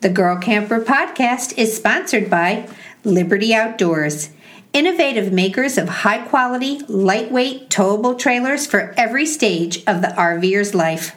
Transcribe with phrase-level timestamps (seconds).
[0.00, 2.68] The Girl Camper podcast is sponsored by
[3.02, 4.30] Liberty Outdoors,
[4.72, 11.16] innovative makers of high quality, lightweight, towable trailers for every stage of the RVer's life.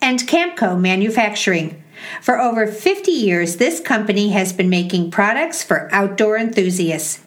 [0.00, 1.84] And Camco Manufacturing.
[2.22, 7.22] For over 50 years, this company has been making products for outdoor enthusiasts.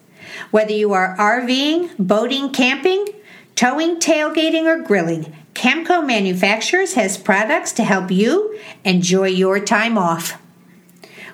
[0.50, 3.06] Whether you are RVing, boating, camping,
[3.54, 10.42] towing, tailgating, or grilling, Camco Manufacturers has products to help you enjoy your time off.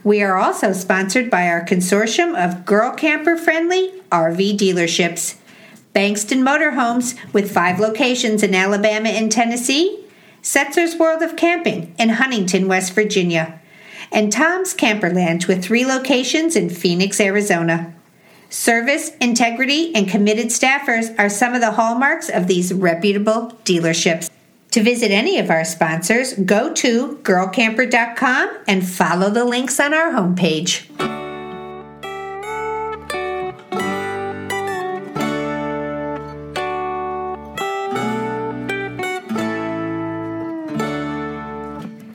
[0.04, 5.38] We are also sponsored by our consortium of girl camper friendly RV dealerships
[5.94, 10.04] Bankston Motorhomes, with five locations in Alabama and Tennessee,
[10.42, 13.60] Setzer's World of Camping in Huntington, West Virginia,
[14.12, 17.94] and Tom's Camperland, with three locations in Phoenix, Arizona.
[18.50, 24.30] Service, integrity, and committed staffers are some of the hallmarks of these reputable dealerships.
[24.74, 30.12] To visit any of our sponsors, go to girlcamper.com and follow the links on our
[30.12, 30.88] homepage.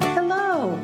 [0.00, 0.76] Hello,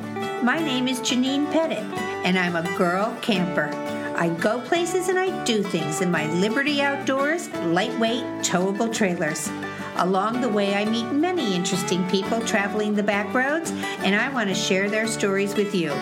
[0.44, 1.78] my name is Janine Pettit,
[2.24, 3.68] and I'm a girl camper.
[4.16, 9.50] I go places and I do things in my Liberty Outdoors lightweight towable trailers.
[9.96, 14.48] Along the way, I meet many interesting people traveling the back roads, and I want
[14.48, 15.92] to share their stories with you.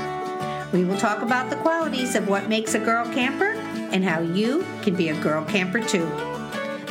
[0.72, 3.52] We will talk about the qualities of what makes a girl camper
[3.92, 6.06] and how you can be a girl camper too.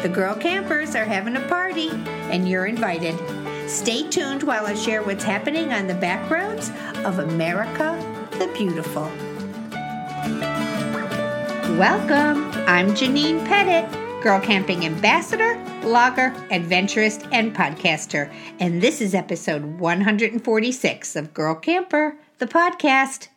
[0.04, 1.90] The girl campers are having a party,
[2.30, 3.16] and you're invited.
[3.68, 6.70] Stay tuned while I share what's happening on the back roads
[7.04, 7.98] of America
[8.34, 9.04] the Beautiful.
[11.78, 12.52] Welcome.
[12.68, 18.32] I'm Janine Pettit girl camping ambassador, blogger, adventurist, and podcaster.
[18.60, 23.30] And this is episode 146 of Girl Camper, the podcast.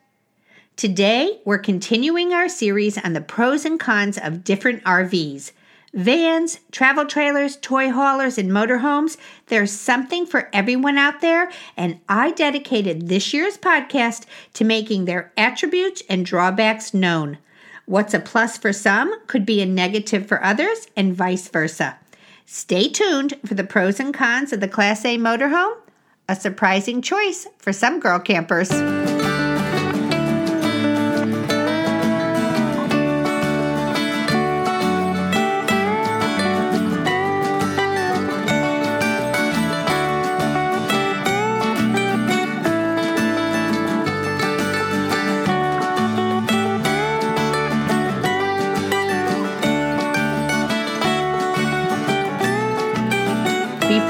[0.76, 5.52] Today, we're continuing our series on the pros and cons of different RVs.
[5.94, 9.16] Vans, travel trailers, toy haulers, and motorhomes.
[9.46, 15.32] There's something for everyone out there, and I dedicated this year's podcast to making their
[15.38, 17.38] attributes and drawbacks known.
[17.86, 21.98] What's a plus for some could be a negative for others, and vice versa.
[22.46, 25.76] Stay tuned for the pros and cons of the Class A motorhome,
[26.28, 28.70] a surprising choice for some girl campers.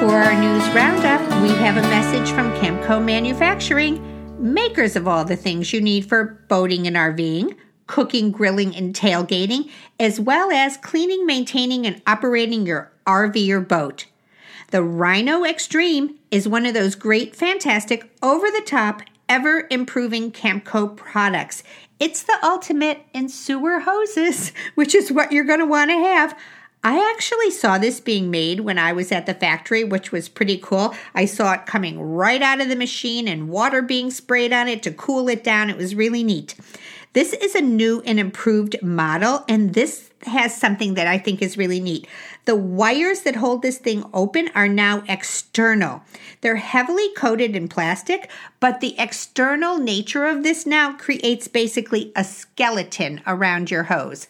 [0.04, 5.34] For our news roundup, we have a message from Camco Manufacturing, makers of all the
[5.34, 7.56] things you need for boating and RVing,
[7.86, 14.04] cooking, grilling, and tailgating, as well as cleaning, maintaining, and operating your RV or boat.
[14.72, 20.94] The Rhino Extreme is one of those great, fantastic, over the top, ever improving Camco
[20.94, 21.62] products.
[21.98, 26.38] It's the ultimate in sewer hoses, which is what you're going to want to have.
[26.86, 30.58] I actually saw this being made when I was at the factory, which was pretty
[30.58, 30.94] cool.
[31.14, 34.82] I saw it coming right out of the machine and water being sprayed on it
[34.82, 35.70] to cool it down.
[35.70, 36.54] It was really neat.
[37.14, 41.56] This is a new and improved model, and this has something that I think is
[41.56, 42.06] really neat.
[42.44, 46.02] The wires that hold this thing open are now external.
[46.42, 48.30] They're heavily coated in plastic,
[48.60, 54.28] but the external nature of this now creates basically a skeleton around your hose.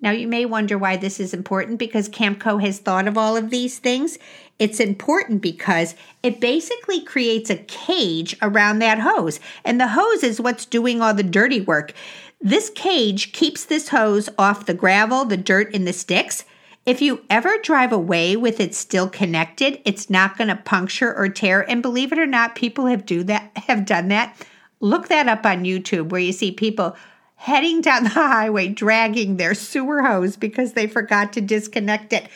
[0.00, 3.48] Now, you may wonder why this is important because Camco has thought of all of
[3.48, 4.18] these things.
[4.58, 10.40] It's important because it basically creates a cage around that hose, and the hose is
[10.40, 11.92] what's doing all the dirty work.
[12.40, 16.44] This cage keeps this hose off the gravel, the dirt, and the sticks.
[16.84, 21.28] If you ever drive away with it still connected, it's not going to puncture or
[21.28, 21.68] tear.
[21.68, 24.36] And believe it or not, people have do that have done that.
[24.80, 26.96] Look that up on YouTube where you see people
[27.36, 32.28] heading down the highway dragging their sewer hose because they forgot to disconnect it.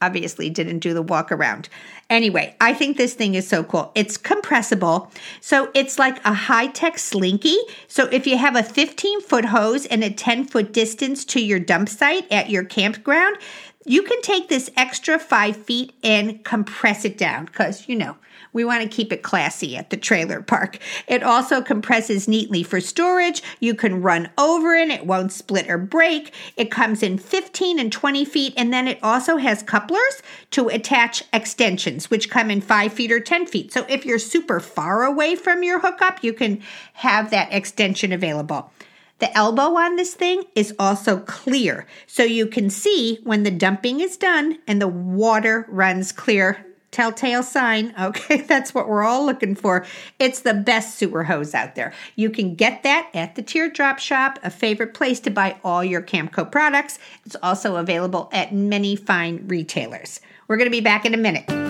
[0.00, 1.68] Obviously, didn't do the walk around.
[2.10, 3.90] Anyway, I think this thing is so cool.
[3.94, 5.10] It's compressible.
[5.40, 7.56] So it's like a high tech slinky.
[7.88, 11.58] So if you have a 15 foot hose and a 10 foot distance to your
[11.58, 13.38] dump site at your campground,
[13.86, 18.16] you can take this extra five feet and compress it down because, you know,
[18.54, 20.78] We want to keep it classy at the trailer park.
[21.06, 23.42] It also compresses neatly for storage.
[23.60, 26.32] You can run over it, it won't split or break.
[26.56, 30.22] It comes in 15 and 20 feet, and then it also has couplers
[30.52, 33.72] to attach extensions, which come in 5 feet or 10 feet.
[33.72, 36.62] So if you're super far away from your hookup, you can
[36.94, 38.72] have that extension available.
[39.18, 44.00] The elbow on this thing is also clear, so you can see when the dumping
[44.00, 46.66] is done and the water runs clear.
[46.94, 47.92] Telltale sign.
[48.04, 49.86] Okay, that's what we're all looking for.
[50.18, 51.92] It's the best sewer hose out there.
[52.16, 56.02] You can get that at the Teardrop Shop, a favorite place to buy all your
[56.02, 56.98] Camco products.
[57.24, 60.20] It's also available at many fine retailers.
[60.48, 61.63] We're going to be back in a minute.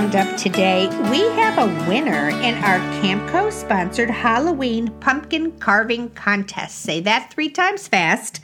[0.00, 0.86] News to round up today.
[1.10, 6.80] We have a winner in our Camco sponsored Halloween pumpkin carving contest.
[6.80, 8.40] Say that three times fast.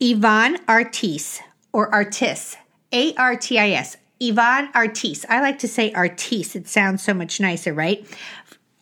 [0.00, 1.40] Yvonne Artis
[1.72, 2.56] or Artis,
[2.92, 3.96] A R T I S.
[4.20, 5.26] Yvonne Artis.
[5.28, 6.56] I like to say Artis.
[6.56, 8.06] It sounds so much nicer, right?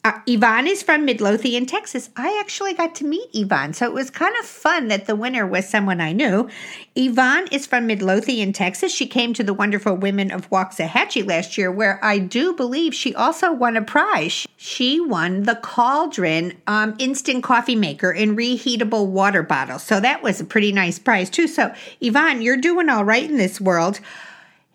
[0.05, 2.11] Uh, Yvonne is from Midlothian, Texas.
[2.17, 5.47] I actually got to meet Yvonne, so it was kind of fun that the winner
[5.47, 6.49] was someone I knew.
[6.97, 8.93] Yvonne is from Midlothian, Texas.
[8.93, 13.15] She came to the Wonderful Women of Waxahachie last year, where I do believe she
[13.15, 14.45] also won a prize.
[14.57, 19.79] She won the Cauldron um, instant coffee maker in reheatable water bottle.
[19.79, 21.47] So that was a pretty nice prize, too.
[21.47, 24.01] So, Yvonne, you're doing all right in this world.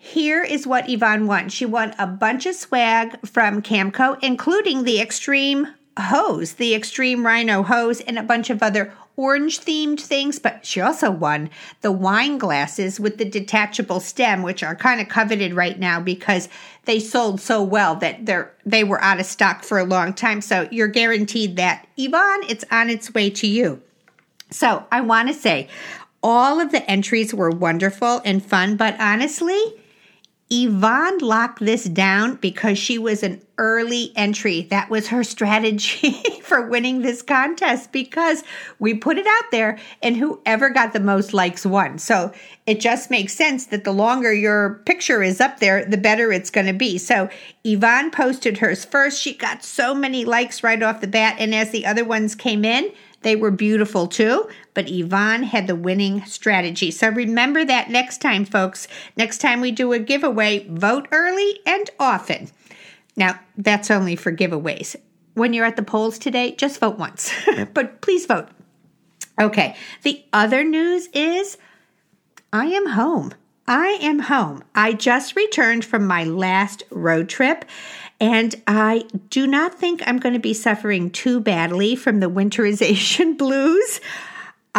[0.08, 1.50] Here is what Yvonne won.
[1.50, 5.68] She won a bunch of swag from Camco, including the Extreme
[6.00, 10.40] hose, the Extreme Rhino hose, and a bunch of other orange themed things.
[10.40, 11.50] But she also won
[11.82, 16.48] the wine glasses with the detachable stem, which are kind of coveted right now because
[16.86, 20.40] they sold so well that they're they were out of stock for a long time.
[20.40, 23.82] So you're guaranteed that Yvonne, it's on its way to you.
[24.52, 25.68] So I want to say
[26.24, 29.60] all of the entries were wonderful and fun, but honestly,
[30.50, 34.62] Yvonne locked this down because she was an early entry.
[34.70, 36.12] That was her strategy
[36.42, 38.44] for winning this contest because
[38.80, 41.98] we put it out there and whoever got the most likes won.
[41.98, 42.32] So
[42.66, 46.50] it just makes sense that the longer your picture is up there, the better it's
[46.50, 46.98] going to be.
[46.98, 47.30] So
[47.66, 49.22] Yvonne posted hers first.
[49.22, 51.36] She got so many likes right off the bat.
[51.40, 54.48] And as the other ones came in, they were beautiful too,
[54.78, 56.92] but Yvonne had the winning strategy.
[56.92, 58.88] So remember that next time, folks.
[59.16, 62.52] Next time we do a giveaway, vote early and often.
[63.16, 64.96] Now, that's only for giveaways.
[65.34, 67.34] When you're at the polls today, just vote once,
[67.74, 68.50] but please vote.
[69.42, 71.58] Okay, the other news is
[72.54, 73.34] I am home.
[73.68, 74.64] I am home.
[74.76, 77.66] I just returned from my last road trip
[78.20, 83.38] and I do not think I'm going to be suffering too badly from the winterization
[83.40, 84.02] blues.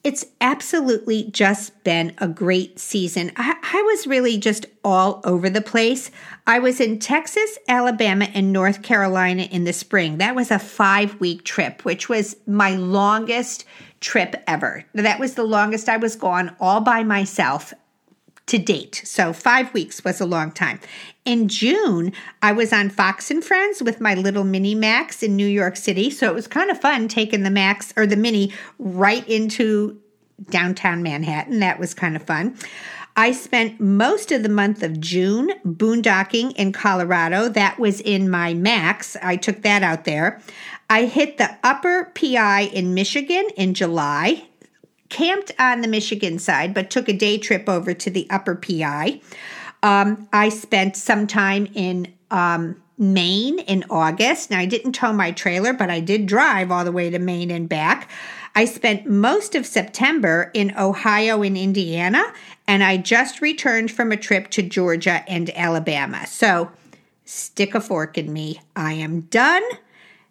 [0.04, 3.31] it's absolutely just been a great season.
[3.36, 6.10] I, I, was really just all over the place.
[6.48, 10.18] I was in Texas, Alabama, and North Carolina in the spring.
[10.18, 13.66] That was a five week trip, which was my longest
[14.01, 14.83] trip ever.
[14.94, 17.74] That was the longest I was gone all by myself
[18.48, 19.01] to date.
[19.06, 20.80] So, five weeks was a long time.
[21.24, 22.12] In June,
[22.42, 26.10] I was on Fox and Friends with my little mini Max in New York City.
[26.10, 30.01] So, it was kind of fun taking the Max or the mini right into
[30.50, 31.60] downtown Manhattan.
[31.60, 32.58] That was kind of fun.
[33.15, 37.50] I spent most of the month of June boondocking in Colorado.
[37.50, 39.18] That was in my Max.
[39.22, 40.41] I took that out there.
[40.89, 44.48] I hit the upper PI in Michigan in July
[45.12, 49.22] camped on the Michigan side, but took a day trip over to the upper PI.
[49.84, 54.50] Um, I spent some time in um, Maine in August.
[54.50, 57.51] Now, I didn't tow my trailer, but I did drive all the way to Maine
[57.51, 58.10] and back.
[58.56, 62.24] I spent most of September in Ohio and Indiana,
[62.72, 66.25] and I just returned from a trip to Georgia and Alabama.
[66.25, 66.72] So,
[67.25, 68.62] stick a fork in me.
[68.78, 69.63] I am done.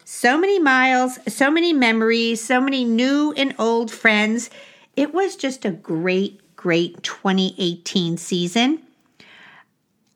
[0.05, 4.49] So many miles, so many memories, so many new and old friends.
[4.95, 8.81] It was just a great, great 2018 season.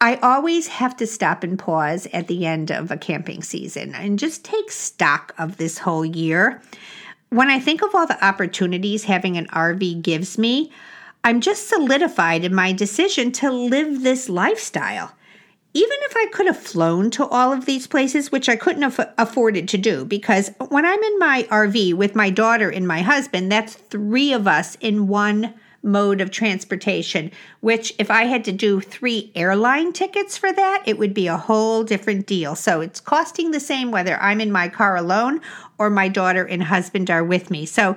[0.01, 4.17] I always have to stop and pause at the end of a camping season and
[4.17, 6.60] just take stock of this whole year.
[7.29, 10.72] When I think of all the opportunities having an RV gives me,
[11.25, 15.12] I'm just solidified in my decision to live this lifestyle.
[15.74, 19.12] Even if I could have flown to all of these places, which I couldn't have
[19.17, 23.51] afforded to do, because when I'm in my RV with my daughter and my husband,
[23.51, 28.79] that's three of us in one mode of transportation, which if I had to do
[28.79, 32.55] three airline tickets for that, it would be a whole different deal.
[32.55, 35.41] So it's costing the same whether I'm in my car alone
[35.77, 37.65] or my daughter and husband are with me.
[37.65, 37.96] So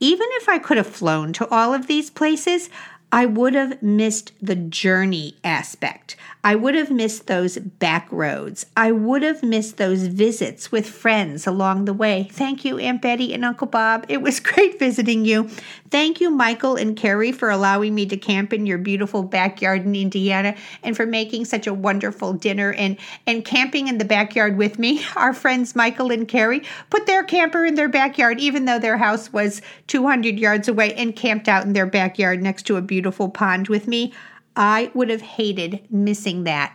[0.00, 2.70] even if I could have flown to all of these places,
[3.10, 6.16] I would have missed the journey aspect.
[6.48, 8.64] I would have missed those back roads.
[8.74, 12.30] I would have missed those visits with friends along the way.
[12.32, 14.06] Thank you, Aunt Betty and Uncle Bob.
[14.08, 15.50] It was great visiting you.
[15.90, 19.94] Thank you, Michael and Carrie, for allowing me to camp in your beautiful backyard in
[19.94, 24.78] Indiana and for making such a wonderful dinner and, and camping in the backyard with
[24.78, 25.04] me.
[25.16, 29.34] Our friends Michael and Carrie put their camper in their backyard, even though their house
[29.34, 33.68] was 200 yards away, and camped out in their backyard next to a beautiful pond
[33.68, 34.14] with me.
[34.58, 36.74] I would have hated missing that.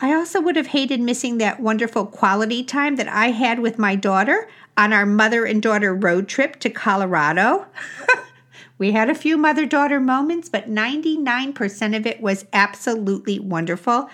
[0.00, 3.96] I also would have hated missing that wonderful quality time that I had with my
[3.96, 7.66] daughter on our mother and daughter road trip to Colorado.
[8.78, 14.10] we had a few mother daughter moments, but 99% of it was absolutely wonderful.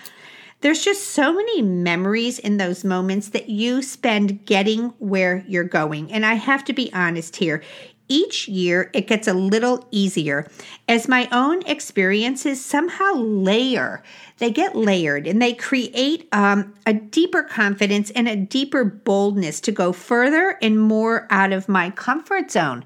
[0.61, 6.09] There's just so many memories in those moments that you spend getting where you're going.
[6.09, 7.61] And I have to be honest here,
[8.07, 10.47] each year it gets a little easier
[10.87, 14.03] as my own experiences somehow layer.
[14.37, 19.71] They get layered and they create um, a deeper confidence and a deeper boldness to
[19.71, 22.85] go further and more out of my comfort zone.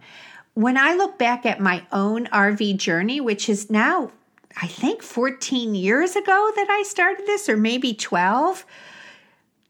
[0.54, 4.12] When I look back at my own RV journey, which is now,
[4.60, 8.66] I think, 14 years ago that I started this, or maybe 12.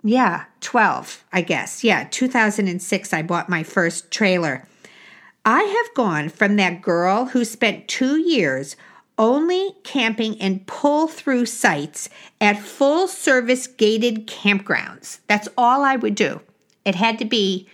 [0.04, 1.84] Yeah, 12, I guess.
[1.84, 4.66] Yeah, 2006, I bought my first trailer.
[5.48, 8.76] I have gone from that girl who spent two years
[9.18, 12.10] only camping in pull through sites
[12.42, 15.20] at full service gated campgrounds.
[15.28, 16.42] That's all I would do.
[16.84, 17.66] It had to be,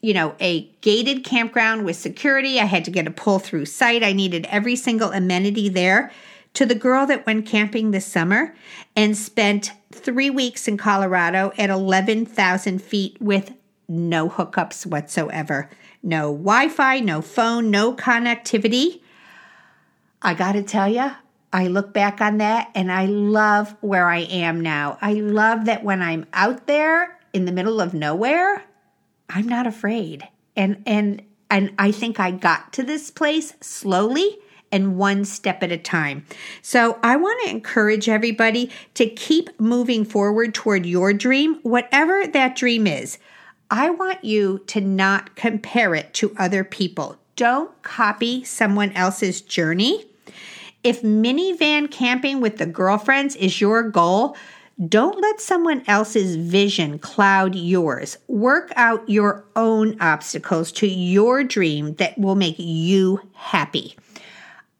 [0.00, 2.58] you know, a gated campground with security.
[2.58, 4.02] I had to get a pull through site.
[4.02, 6.10] I needed every single amenity there.
[6.54, 8.56] To the girl that went camping this summer
[8.96, 13.52] and spent three weeks in Colorado at 11,000 feet with
[13.90, 15.68] no hookups whatsoever
[16.02, 19.00] no Wi Fi, no phone, no connectivity.
[20.22, 21.10] I got to tell you,
[21.52, 24.98] I look back on that and I love where I am now.
[25.00, 28.64] I love that when I'm out there in the middle of nowhere,
[29.28, 30.28] I'm not afraid.
[30.56, 34.38] And and and I think I got to this place slowly
[34.72, 36.24] and one step at a time.
[36.62, 42.54] So I want to encourage everybody to keep moving forward toward your dream, whatever that
[42.54, 43.18] dream is.
[43.70, 47.16] I want you to not compare it to other people.
[47.36, 50.06] Don't copy someone else's journey.
[50.82, 54.36] If minivan camping with the girlfriends is your goal,
[54.88, 58.16] don't let someone else's vision cloud yours.
[58.28, 63.94] Work out your own obstacles to your dream that will make you happy.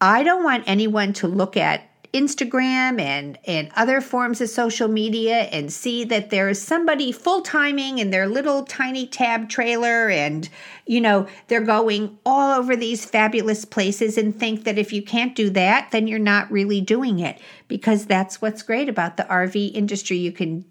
[0.00, 5.42] I don't want anyone to look at Instagram and, and other forms of social media
[5.42, 10.48] and see that there's somebody full timing in their little tiny tab trailer and,
[10.86, 15.36] you know, they're going all over these fabulous places and think that if you can't
[15.36, 19.72] do that, then you're not really doing it because that's what's great about the RV
[19.74, 20.16] industry.
[20.16, 20.64] You can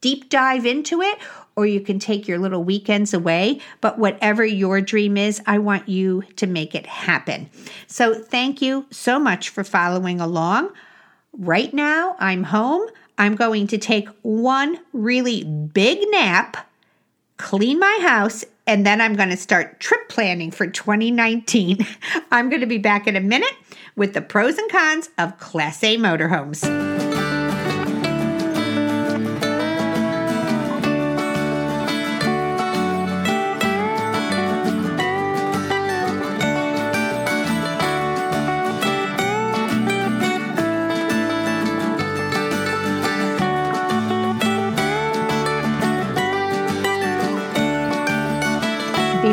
[0.00, 1.18] deep dive into it
[1.58, 3.60] or you can take your little weekends away.
[3.80, 7.50] But whatever your dream is, I want you to make it happen.
[7.88, 10.70] So thank you so much for following along.
[11.32, 12.88] Right now, I'm home.
[13.18, 16.68] I'm going to take one really big nap,
[17.38, 21.84] clean my house, and then I'm going to start trip planning for 2019.
[22.30, 23.54] I'm going to be back in a minute
[23.96, 27.07] with the pros and cons of Class A motorhomes.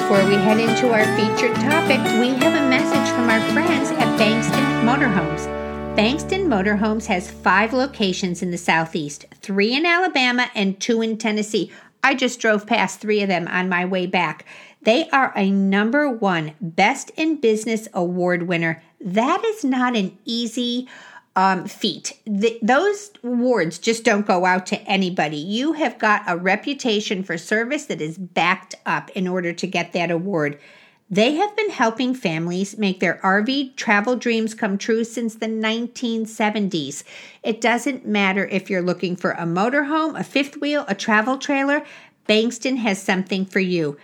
[0.06, 4.20] Before we head into our featured topic, we have a message from our friends at
[4.20, 5.48] Bankston Motorhomes.
[5.98, 11.72] Bankston Motorhomes has five locations in the Southeast three in Alabama and two in Tennessee.
[12.04, 14.46] I just drove past three of them on my way back.
[14.80, 18.84] They are a number one Best in Business award winner.
[19.02, 20.88] That is not an easy
[21.36, 21.68] um,
[22.62, 25.38] those awards just don't go out to anybody.
[25.38, 29.94] You have got a reputation for service that is backed up in order to get
[29.94, 30.58] that award.
[31.10, 37.04] They have been helping families make their RV travel dreams come true since the 1970s.
[37.44, 41.84] It doesn't matter if you're looking for a motorhome, a fifth wheel, a travel trailer,
[42.28, 43.98] Bankston has something for you.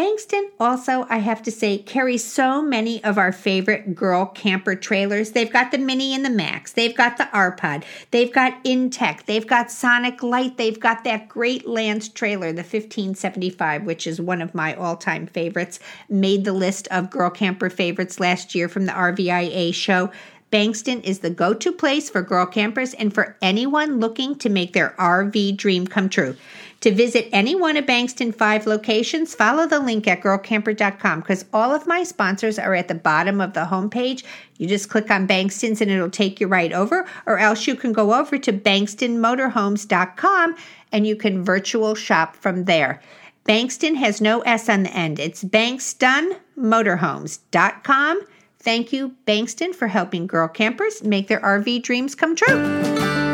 [0.00, 5.32] Bankston also, I have to say, carries so many of our favorite girl camper trailers.
[5.32, 6.72] They've got the Mini and the Max.
[6.72, 7.84] They've got the R-Pod.
[8.10, 9.26] They've got Intech.
[9.26, 10.56] They've got Sonic Light.
[10.56, 15.78] They've got that great Lance trailer, the 1575, which is one of my all-time favorites.
[16.08, 20.10] Made the list of girl camper favorites last year from the RVIA show.
[20.50, 24.72] Bankston is the go to place for girl campers and for anyone looking to make
[24.72, 26.36] their RV dream come true.
[26.80, 31.74] To visit any one of Bankston 5 locations, follow the link at girlcamper.com because all
[31.74, 34.24] of my sponsors are at the bottom of the homepage.
[34.56, 37.92] You just click on Bankston's and it'll take you right over, or else you can
[37.92, 40.56] go over to bankstonmotorhomes.com
[40.90, 43.02] and you can virtual shop from there.
[43.44, 45.18] Bankston has no S on the end.
[45.18, 48.22] It's bankstonmotorhomes.com.
[48.58, 53.29] Thank you, Bankston, for helping girl campers make their RV dreams come true.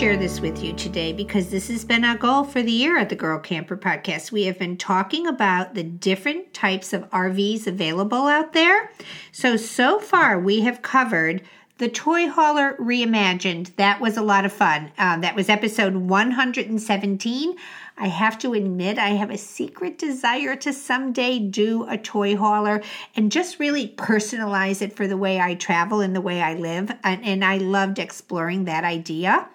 [0.00, 3.10] Share this with you today because this has been our goal for the year at
[3.10, 4.32] the Girl Camper Podcast.
[4.32, 8.90] We have been talking about the different types of RVs available out there.
[9.30, 11.42] So, so far, we have covered
[11.76, 13.76] the Toy Hauler Reimagined.
[13.76, 14.90] That was a lot of fun.
[14.96, 17.56] Uh, that was episode 117.
[17.98, 22.82] I have to admit, I have a secret desire to someday do a toy hauler
[23.14, 26.90] and just really personalize it for the way I travel and the way I live.
[27.04, 29.46] And, and I loved exploring that idea.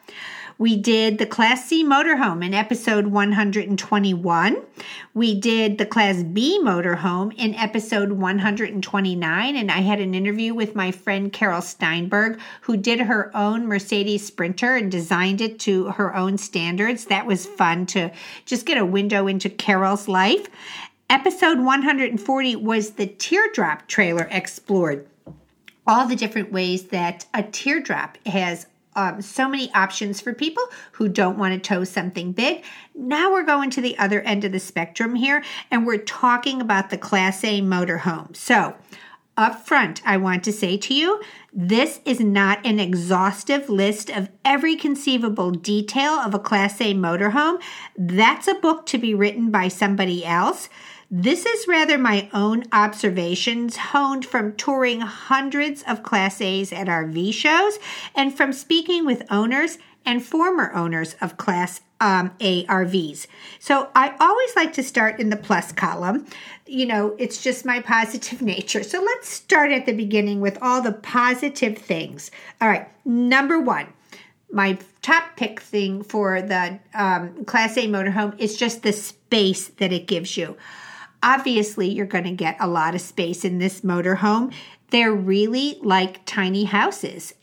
[0.57, 4.57] We did the Class C motorhome in episode 121.
[5.13, 9.55] We did the Class B motorhome in episode 129.
[9.57, 14.25] And I had an interview with my friend Carol Steinberg, who did her own Mercedes
[14.25, 17.05] Sprinter and designed it to her own standards.
[17.05, 18.11] That was fun to
[18.45, 20.47] just get a window into Carol's life.
[21.09, 25.05] Episode 140 was the teardrop trailer explored
[25.85, 31.09] all the different ways that a teardrop has um, so many options for people who
[31.09, 32.63] don't want to tow something big.
[32.93, 36.89] Now we're going to the other end of the spectrum here, and we're talking about
[36.89, 38.35] the Class A motorhome.
[38.35, 38.75] So,
[39.37, 44.29] up front, I want to say to you this is not an exhaustive list of
[44.45, 47.61] every conceivable detail of a Class A motorhome.
[47.97, 50.69] That's a book to be written by somebody else.
[51.11, 57.31] This is rather my own observations honed from touring hundreds of Class A's at RV
[57.31, 57.77] shows
[58.15, 63.27] and from speaking with owners and former owners of Class um, A RVs.
[63.59, 66.25] So I always like to start in the plus column.
[66.65, 68.81] You know, it's just my positive nature.
[68.81, 72.31] So let's start at the beginning with all the positive things.
[72.59, 73.93] All right, number one
[74.51, 79.91] my top pick thing for the um, Class A motorhome is just the space that
[79.91, 80.55] it gives you.
[81.23, 84.53] Obviously, you're going to get a lot of space in this motorhome.
[84.91, 87.33] They're really like tiny houses.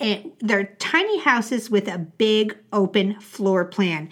[0.41, 4.09] They're tiny houses with a big open floor plan.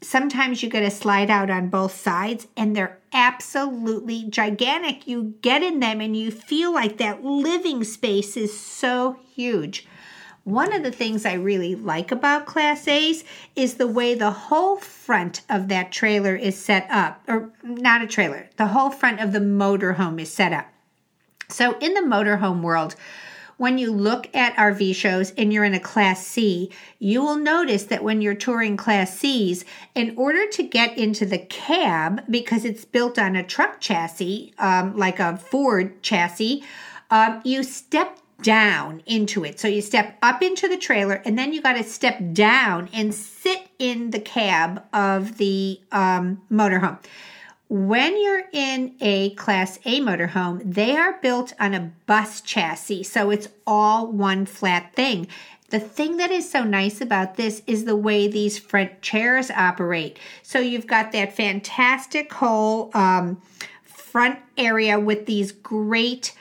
[0.00, 5.06] Sometimes you get a slide out on both sides, and they're absolutely gigantic.
[5.06, 9.86] You get in them and you feel like that living space is so huge.
[10.44, 13.22] One of the things I really like about Class A's
[13.54, 18.08] is the way the whole front of that trailer is set up, or not a
[18.08, 20.66] trailer, the whole front of the motorhome is set up.
[21.48, 22.96] So, in the motorhome world,
[23.56, 27.84] when you look at RV shows and you're in a Class C, you will notice
[27.84, 32.84] that when you're touring Class Cs, in order to get into the cab, because it's
[32.84, 36.64] built on a truck chassis, um, like a Ford chassis,
[37.12, 39.58] um, you step down into it.
[39.60, 43.14] So you step up into the trailer and then you got to step down and
[43.14, 46.98] sit in the cab of the um, motorhome.
[47.68, 53.30] When you're in a Class A motorhome, they are built on a bus chassis, so
[53.30, 55.26] it's all one flat thing.
[55.70, 60.18] The thing that is so nice about this is the way these front chairs operate.
[60.42, 63.40] So you've got that fantastic whole um,
[63.82, 66.34] front area with these great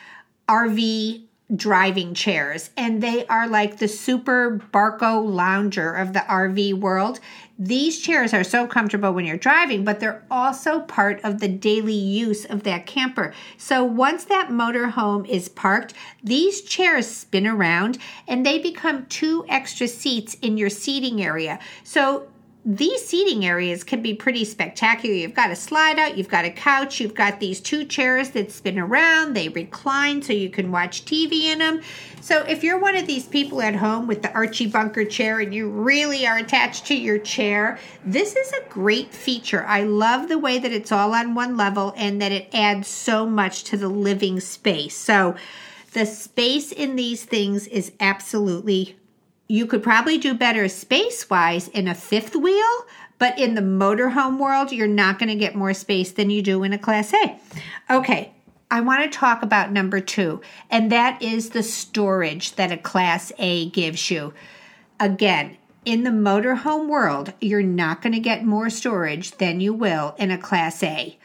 [0.49, 1.23] RV
[1.55, 7.19] driving chairs, and they are like the super Barcalounger of the RV world.
[7.59, 11.93] These chairs are so comfortable when you're driving, but they're also part of the daily
[11.93, 13.33] use of that camper.
[13.57, 19.87] So once that motorhome is parked, these chairs spin around and they become two extra
[19.87, 21.59] seats in your seating area.
[21.83, 22.27] So
[22.63, 25.15] these seating areas can be pretty spectacular.
[25.15, 28.51] You've got a slide out, you've got a couch, you've got these two chairs that
[28.51, 31.81] spin around, they recline so you can watch TV in them.
[32.21, 35.51] So, if you're one of these people at home with the Archie Bunker chair and
[35.55, 39.65] you really are attached to your chair, this is a great feature.
[39.65, 43.25] I love the way that it's all on one level and that it adds so
[43.25, 44.95] much to the living space.
[44.95, 45.35] So,
[45.93, 48.97] the space in these things is absolutely
[49.51, 52.85] you could probably do better space wise in a fifth wheel,
[53.17, 56.63] but in the motorhome world, you're not going to get more space than you do
[56.63, 57.37] in a Class A.
[57.89, 58.31] Okay,
[58.71, 63.33] I want to talk about number two, and that is the storage that a Class
[63.39, 64.33] A gives you.
[65.01, 70.15] Again, in the motorhome world, you're not going to get more storage than you will
[70.17, 71.19] in a Class A.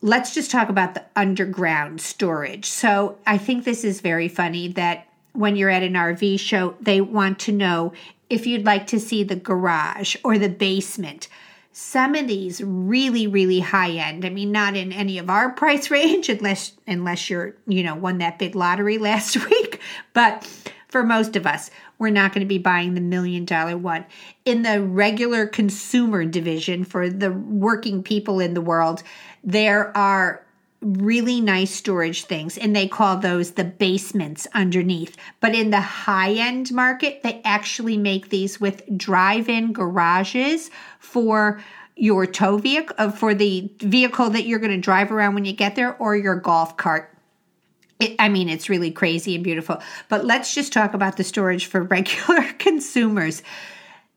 [0.00, 2.66] Let's just talk about the underground storage.
[2.66, 7.00] So, I think this is very funny that when you're at an RV show, they
[7.00, 7.92] want to know
[8.28, 11.28] if you'd like to see the garage or the basement.
[11.72, 14.24] Some of these really, really high end.
[14.24, 18.18] I mean, not in any of our price range, unless unless you're, you know, won
[18.18, 19.80] that big lottery last week.
[20.12, 20.46] But
[20.88, 24.04] for most of us, we're not going to be buying the million dollar one.
[24.44, 29.02] In the regular consumer division for the working people in the world,
[29.42, 30.44] there are
[30.82, 35.16] really nice storage things and they call those the basements underneath.
[35.40, 41.62] But in the high end market they actually make these with drive-in garages for
[41.96, 45.52] your tow vehicle uh, for the vehicle that you're going to drive around when you
[45.52, 47.16] get there or your golf cart.
[48.00, 49.80] It, I mean, it's really crazy and beautiful.
[50.08, 53.42] But let's just talk about the storage for regular consumers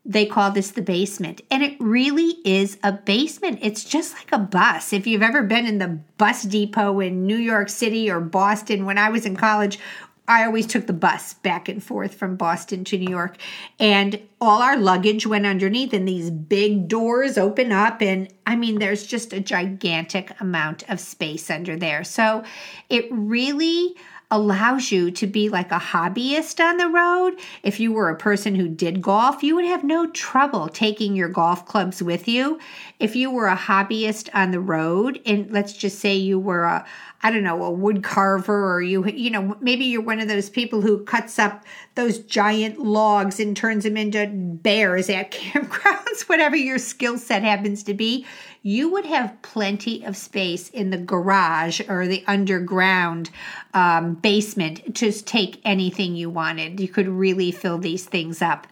[0.05, 1.41] they call this the basement.
[1.49, 3.59] And it really is a basement.
[3.61, 4.93] It's just like a bus.
[4.93, 8.99] If you've ever been in the bus depot in New York City or Boston, when
[8.99, 9.79] I was in college,
[10.27, 13.37] I always took the bus back and forth from Boston to New York.
[13.79, 18.01] And all our luggage went underneath, and these big doors open up.
[18.01, 22.03] And I mean, there's just a gigantic amount of space under there.
[22.03, 22.43] So
[22.89, 23.95] it really
[24.35, 27.39] allows you to be like a hobbyist on the road.
[27.63, 31.29] If you were a person who did golf, you would have no trouble taking your
[31.29, 32.59] golf clubs with you.
[32.99, 36.85] If you were a hobbyist on the road, and let's just say you were a,
[37.23, 40.49] I don't know, a wood carver, or you, you know, maybe you're one of those
[40.49, 41.63] people who cuts up
[41.95, 47.83] those giant logs and turns them into bears at campgrounds, whatever your skill set happens
[47.83, 48.25] to be
[48.65, 53.29] you would have plenty of space in the garage or the underground
[53.75, 56.79] um, basement to take anything you wanted.
[56.79, 58.65] You could really fill these things up.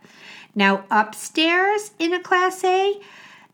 [0.56, 3.00] Now, upstairs in a Class A,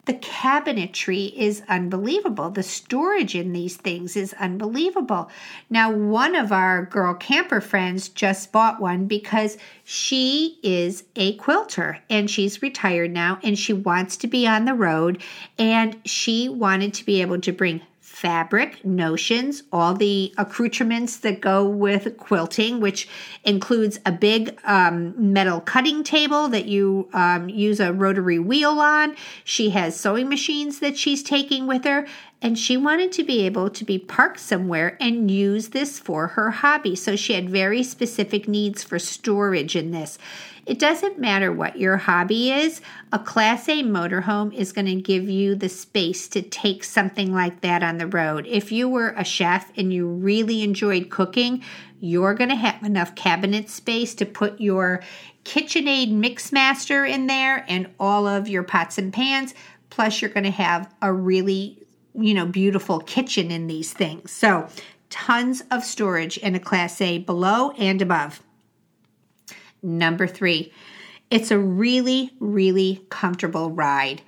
[0.10, 2.50] the cabinetry is unbelievable.
[2.50, 5.30] The storage in these things is unbelievable.
[5.69, 12.00] Now, one of our girl camper friends just bought one because she is a quilter
[12.10, 15.22] and she's retired now and she wants to be on the road
[15.60, 17.80] and she wanted to be able to bring
[18.20, 23.08] fabric, notions, all the accoutrements that go with quilting, which
[23.46, 29.16] includes a big um, metal cutting table that you um, use a rotary wheel on.
[29.46, 32.06] She has sewing machines that she's taking with her,
[32.41, 36.52] and she wanted to be able to be parked somewhere and use this for her
[36.52, 36.95] hobby.
[36.95, 40.17] So she had very specific needs for storage in this.
[40.65, 42.80] It doesn't matter what your hobby is,
[43.12, 47.62] a Class A motorhome is going to give you the space to take something like
[47.62, 48.45] that on the road.
[48.47, 51.63] If you were a chef and you really enjoyed cooking,
[51.99, 55.02] you're going to have enough cabinet space to put your
[55.43, 59.56] KitchenAid Mixmaster in there and all of your pots and pans.
[59.89, 61.80] Plus, you're going to have a really,
[62.13, 64.32] you know, beautiful kitchen in these things.
[64.32, 64.67] So,
[65.10, 68.41] tons of storage in a Class A below and above.
[69.82, 70.72] Number three,
[71.30, 74.22] it's a really, really comfortable ride.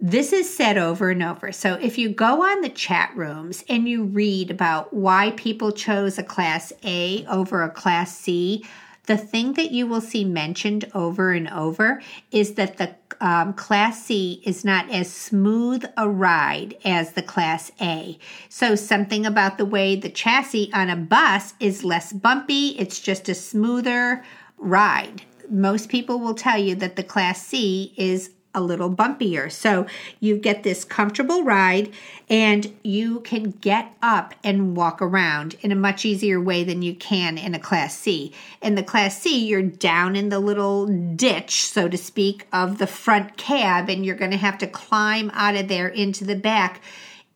[0.00, 1.52] This is said over and over.
[1.52, 6.18] So if you go on the chat rooms and you read about why people chose
[6.18, 8.64] a class A over a class C,
[9.06, 14.04] the thing that you will see mentioned over and over is that the um, Class
[14.04, 18.18] C is not as smooth a ride as the Class A.
[18.48, 23.28] So, something about the way the chassis on a bus is less bumpy, it's just
[23.28, 24.24] a smoother
[24.58, 25.22] ride.
[25.48, 29.52] Most people will tell you that the Class C is a little bumpier.
[29.52, 29.86] So
[30.18, 31.92] you get this comfortable ride
[32.28, 36.94] and you can get up and walk around in a much easier way than you
[36.94, 38.32] can in a Class C.
[38.62, 42.86] In the Class C, you're down in the little ditch, so to speak, of the
[42.86, 46.80] front cab, and you're going to have to climb out of there into the back.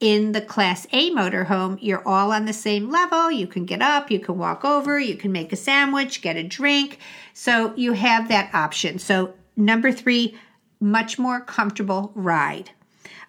[0.01, 3.31] In the Class A motorhome, you're all on the same level.
[3.31, 6.43] You can get up, you can walk over, you can make a sandwich, get a
[6.43, 6.99] drink.
[7.35, 8.99] So you have that option.
[8.99, 10.39] So, number three,
[10.81, 12.71] much more comfortable ride.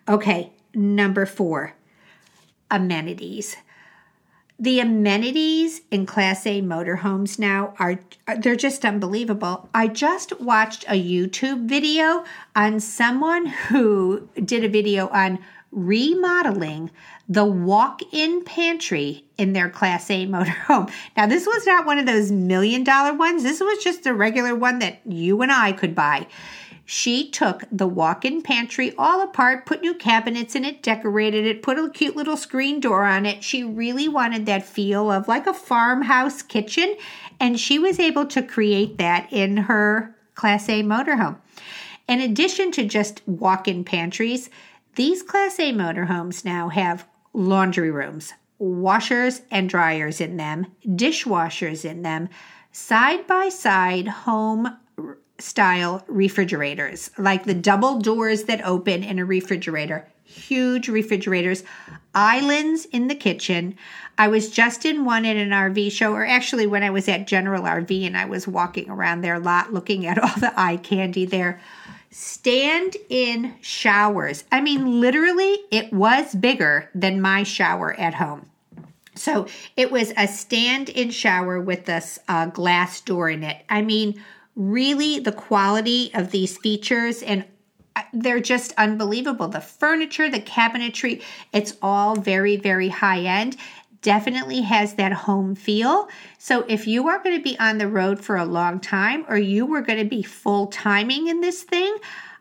[0.07, 1.75] Okay, number four,
[2.69, 3.57] amenities.
[4.57, 7.99] The amenities in Class A motorhomes now are
[8.37, 9.67] they're just unbelievable.
[9.73, 12.23] I just watched a YouTube video
[12.55, 15.39] on someone who did a video on
[15.71, 16.91] remodeling
[17.27, 20.91] the walk-in pantry in their Class A motorhome.
[21.17, 23.41] Now, this was not one of those million dollar ones.
[23.41, 26.27] This was just a regular one that you and I could buy.
[26.93, 31.63] She took the walk in pantry all apart, put new cabinets in it, decorated it,
[31.63, 33.45] put a cute little screen door on it.
[33.45, 36.97] She really wanted that feel of like a farmhouse kitchen,
[37.39, 41.37] and she was able to create that in her Class A motorhome.
[42.09, 44.49] In addition to just walk in pantries,
[44.95, 52.01] these Class A motorhomes now have laundry rooms, washers and dryers in them, dishwashers in
[52.01, 52.27] them,
[52.73, 54.75] side by side home
[55.41, 60.07] style refrigerators, like the double doors that open in a refrigerator.
[60.23, 61.63] Huge refrigerators,
[62.15, 63.75] islands in the kitchen.
[64.17, 67.27] I was just in one at an RV show, or actually, when I was at
[67.27, 70.77] General RV and I was walking around there a lot looking at all the eye
[70.77, 71.59] candy there.
[72.11, 74.43] Stand in showers.
[74.51, 78.47] I mean, literally, it was bigger than my shower at home.
[79.15, 83.63] So it was a stand in shower with this uh, glass door in it.
[83.69, 84.21] I mean,
[84.55, 87.45] really the quality of these features and
[87.95, 89.47] uh, they're just unbelievable.
[89.47, 93.57] The furniture, the cabinetry, it's all very, very high end.
[94.01, 96.07] Definitely has that home feel.
[96.39, 99.37] So, if you are going to be on the road for a long time or
[99.37, 101.95] you were going to be full timing in this thing,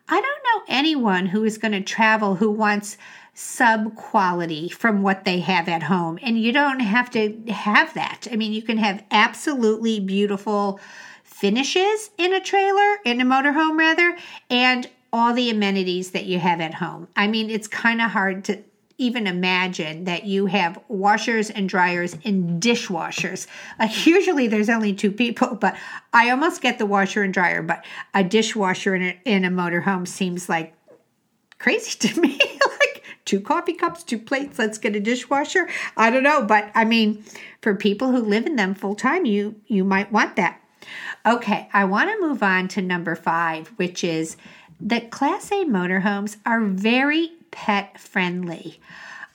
[0.09, 2.97] I don't know anyone who is going to travel who wants
[3.35, 6.19] sub quality from what they have at home.
[6.23, 8.27] And you don't have to have that.
[8.31, 10.81] I mean, you can have absolutely beautiful
[11.41, 14.17] finishes in a trailer, in a motorhome rather,
[14.51, 17.09] and all the amenities that you have at home.
[17.17, 18.63] I mean, it's kind of hard to
[18.99, 23.47] even imagine that you have washers and dryers and dishwashers.
[24.07, 25.75] Usually there's only two people, but
[26.13, 30.07] I almost get the washer and dryer, but a dishwasher in a, in a motorhome
[30.07, 30.75] seems like
[31.59, 32.39] crazy to me.
[32.39, 35.67] like two coffee cups, two plates, let's get a dishwasher.
[35.97, 37.25] I don't know, but I mean,
[37.63, 40.60] for people who live in them full time, you you might want that.
[41.27, 44.37] Okay, I want to move on to number five, which is
[44.81, 48.81] that Class A motorhomes are very pet friendly.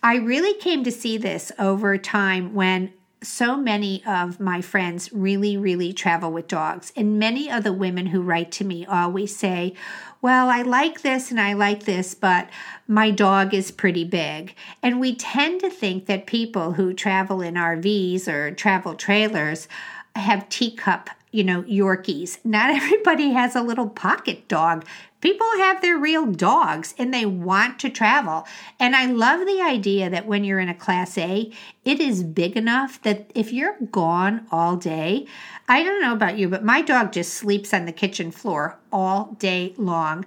[0.02, 2.94] I really came to see this over time when
[3.26, 6.94] so many of my friends really, really travel with dogs.
[6.96, 9.74] And many of the women who write to me always say,
[10.22, 12.50] Well, I like this and I like this, but
[12.88, 14.56] my dog is pretty big.
[14.82, 19.68] And we tend to think that people who travel in RVs or travel trailers
[20.15, 22.39] have teacup you know, Yorkies.
[22.43, 24.86] Not everybody has a little pocket dog.
[25.21, 28.45] People have their real dogs and they want to travel.
[28.80, 31.52] And I love the idea that when you're in a Class A,
[31.84, 35.26] it is big enough that if you're gone all day,
[35.67, 39.36] I don't know about you, but my dog just sleeps on the kitchen floor all
[39.39, 40.26] day long.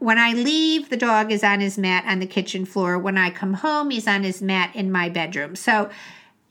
[0.00, 2.98] When I leave, the dog is on his mat on the kitchen floor.
[2.98, 5.54] When I come home, he's on his mat in my bedroom.
[5.54, 5.88] So,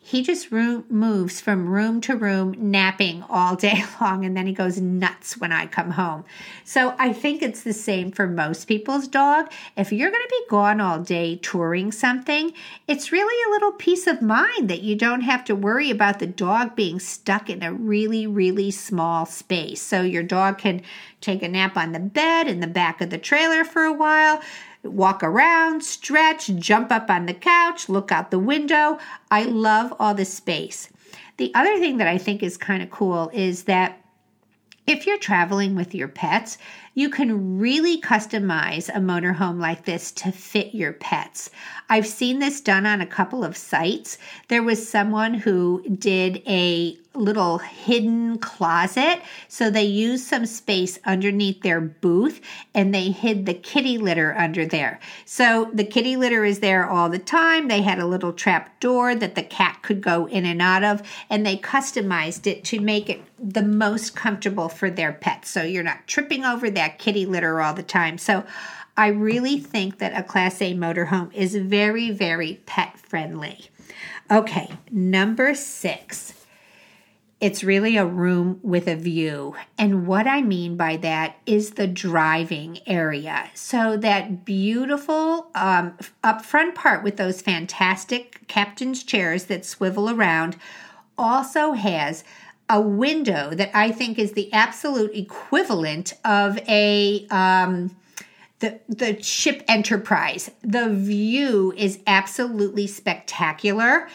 [0.04, 4.54] he just room, moves from room to room, napping all day long, and then he
[4.54, 6.26] goes nuts when I come home.
[6.66, 9.52] So I think it's the same for most people's dog.
[9.78, 12.52] If you're going to be gone all day touring something,
[12.88, 16.28] it's really a little peace of mind that you don't have to worry about the
[16.28, 19.84] dog being stuck in a really, really small space.
[19.84, 20.82] So your dog can
[21.22, 24.42] take a nap on the bed in the back of the trailer for a while
[24.84, 28.98] walk around, stretch, jump up on the couch, look out the window.
[29.30, 30.90] I love all the space.
[31.38, 33.98] The other thing that I think is kind of cool is that
[34.88, 36.58] if you're traveling with your pets,
[36.96, 41.50] you can really customize a motorhome like this to fit your pets.
[41.90, 44.18] I've seen this done on a couple of sites.
[44.50, 49.22] There was someone who did a little hidden closet.
[49.50, 52.40] So they used some space underneath their booth
[52.74, 55.00] and they hid the kitty litter under there.
[55.26, 57.68] So the kitty litter is there all the time.
[57.68, 61.02] They had a little trap door that the cat could go in and out of,
[61.30, 65.50] and they customized it to make it the most comfortable for their pets.
[65.50, 68.18] So you're not tripping over that kitty litter all the time.
[68.18, 68.46] So
[68.96, 73.70] I really think that a Class A motorhome is very, very pet friendly.
[74.30, 76.41] Okay, number six.
[77.42, 79.56] It's really a room with a view.
[79.76, 83.50] And what I mean by that is the driving area.
[83.56, 90.56] So, that beautiful um, up front part with those fantastic captain's chairs that swivel around
[91.18, 92.24] also has
[92.70, 97.26] a window that I think is the absolute equivalent of a.
[97.32, 97.96] Um,
[98.62, 104.08] the, the ship enterprise the view is absolutely spectacular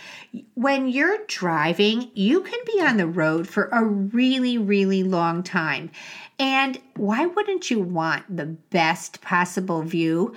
[0.54, 5.90] when you're driving, you can be on the road for a really, really long time.
[6.38, 10.34] And why wouldn't you want the best possible view?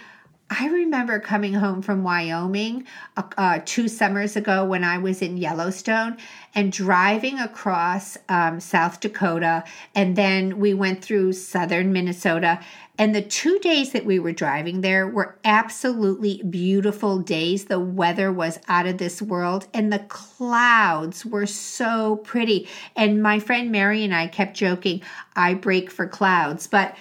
[0.52, 5.38] I remember coming home from Wyoming uh, uh, two summers ago when I was in
[5.38, 6.18] Yellowstone
[6.56, 9.64] and driving across um, South Dakota.
[9.94, 12.60] And then we went through southern Minnesota.
[12.98, 17.66] And the two days that we were driving there were absolutely beautiful days.
[17.66, 22.68] The weather was out of this world, and the clouds were so pretty.
[22.98, 25.02] And my friend Mary and I kept joking,
[25.36, 26.68] I break for clouds.
[26.68, 26.98] But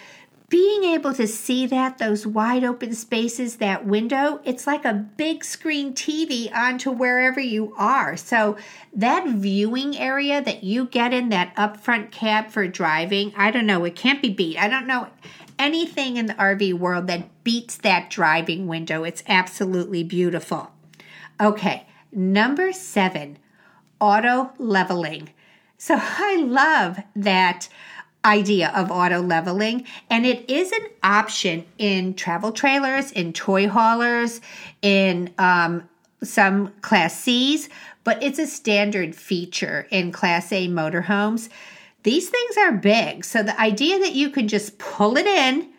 [0.49, 5.45] being able to see that, those wide open spaces, that window, it's like a big
[5.45, 8.17] screen TV onto wherever you are.
[8.17, 8.57] So,
[8.95, 13.85] that viewing area that you get in that upfront cab for driving, I don't know,
[13.85, 14.59] it can't be beat.
[14.59, 15.09] I don't know
[15.59, 19.05] anything in the RV world that beats that driving window.
[19.05, 20.71] It's absolutely beautiful.
[21.39, 23.39] Okay, number seven,
[24.01, 25.29] auto leveling.
[25.77, 27.69] So, I love that
[28.29, 34.41] idea of auto leveling, and it is an option in travel trailers, in toy haulers,
[34.83, 35.89] in um,
[36.23, 37.69] some Class C's,
[38.05, 41.49] but it's a standard feature in Class A motorhomes.
[42.03, 45.71] These things are big, so the idea that you can just pull it in,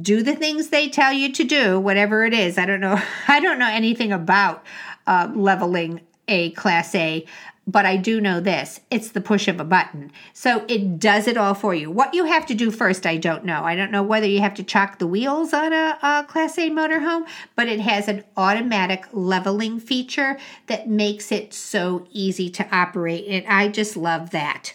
[0.00, 2.58] do the things they tell you to do, whatever it is.
[2.58, 3.00] I don't know.
[3.28, 4.64] I don't know anything about
[5.06, 7.24] uh, leveling a Class A,
[7.66, 10.10] but I do know this it's the push of a button.
[10.32, 11.90] So it does it all for you.
[11.90, 13.62] What you have to do first, I don't know.
[13.64, 16.70] I don't know whether you have to chock the wheels on a, a Class A
[16.70, 23.26] motorhome, but it has an automatic leveling feature that makes it so easy to operate.
[23.28, 24.74] And I just love that.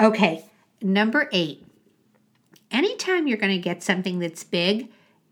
[0.00, 0.44] Okay,
[0.82, 1.64] number eight.
[2.70, 4.90] Anytime you're going to get something that's big,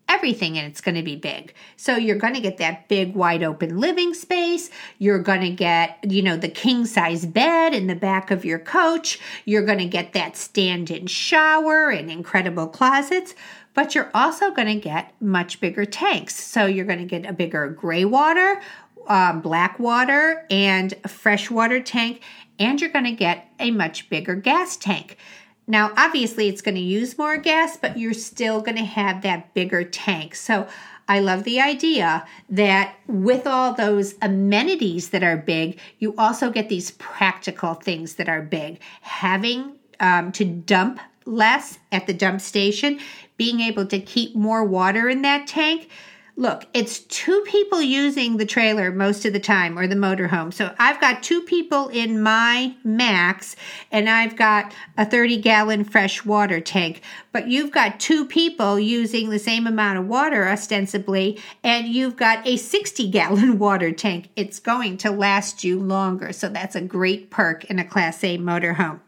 [0.09, 1.55] everything and it's going to be big.
[1.77, 4.71] So you're going to get that big wide open living space.
[4.99, 8.59] You're going to get, you know, the king size bed in the back of your
[8.59, 9.19] coach.
[9.45, 13.35] You're going to get that stand in shower and incredible closets.
[13.75, 16.37] But you're also going to get much bigger tanks.
[16.37, 18.61] So you're going to get a bigger gray water,
[19.09, 22.23] uh, black water, and freshwater tank.
[22.59, 25.17] And you're going to get a much bigger gas tank.
[25.66, 29.55] Now, obviously, it's going to use more gas, but you're still going to have that
[29.55, 30.35] bigger tank.
[30.35, 30.68] So,
[31.07, 36.68] I love the idea that with all those amenities that are big, you also get
[36.68, 38.81] these practical things that are big.
[39.03, 43.00] Having um, to dump less at the dump station,
[43.37, 45.90] being able to keep more water in that tank
[46.37, 50.53] look, it's two people using the trailer most of the time or the motorhome.
[50.53, 53.55] So I've got two people in my max
[53.92, 57.03] and I've got a 30 gallon fresh water tank.
[57.31, 62.47] But you've got two people using the same amount of water ostensibly and you've got
[62.47, 64.31] a 60 gallon water tank.
[64.35, 66.33] It's going to last you longer.
[66.33, 69.01] So that's a great perk in a Class A motorhome.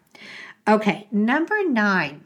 [0.69, 2.26] Okay, number nine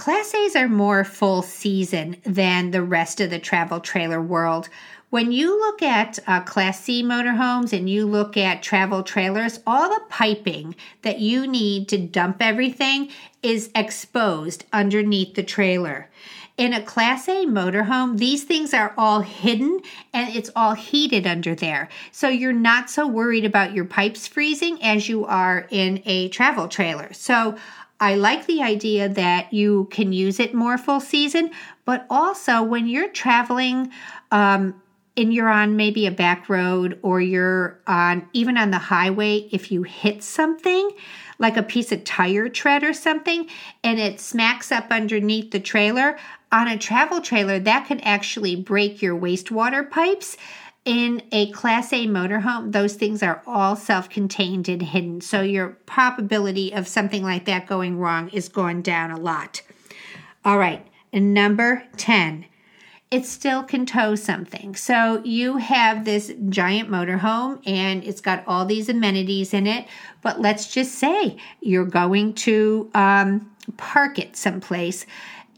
[0.00, 4.70] Class A's are more full season than the rest of the travel trailer world.
[5.10, 9.90] When you look at uh, Class C motorhomes and you look at travel trailers, all
[9.90, 13.10] the piping that you need to dump everything
[13.42, 16.08] is exposed underneath the trailer.
[16.56, 19.80] In a Class A motorhome, these things are all hidden
[20.12, 21.88] and it's all heated under there.
[22.12, 26.68] So you're not so worried about your pipes freezing as you are in a travel
[26.68, 27.12] trailer.
[27.12, 27.56] So
[28.00, 31.50] I like the idea that you can use it more full season,
[31.84, 33.92] but also when you're traveling
[34.30, 34.80] um,
[35.18, 39.70] and you're on maybe a back road or you're on even on the highway, if
[39.70, 40.90] you hit something
[41.38, 43.48] like a piece of tire tread or something
[43.84, 46.16] and it smacks up underneath the trailer,
[46.52, 50.36] on a travel trailer, that could actually break your wastewater pipes.
[50.90, 55.20] In a Class A motorhome, those things are all self contained and hidden.
[55.20, 59.62] So your probability of something like that going wrong is going down a lot.
[60.44, 62.44] All right, number 10.
[63.12, 64.74] it still can tow something.
[64.74, 69.86] So you have this giant motorhome and it's got all these amenities in it.
[70.22, 75.06] But let's just say you're going to um, park it someplace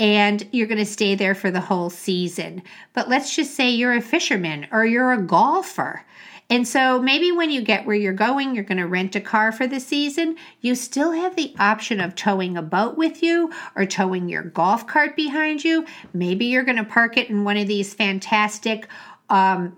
[0.02, 2.62] and you're going to stay there for the whole season.
[2.92, 6.04] But let's just say you're a fisherman or you're a golfer
[6.52, 9.52] and so maybe when you get where you're going, you're going to rent a car
[9.52, 10.36] for the season.
[10.60, 14.86] You still have the option of towing a boat with you or towing your golf
[14.86, 15.86] cart behind you.
[16.12, 18.86] Maybe you're going to park it in one of these fantastic
[19.30, 19.74] um,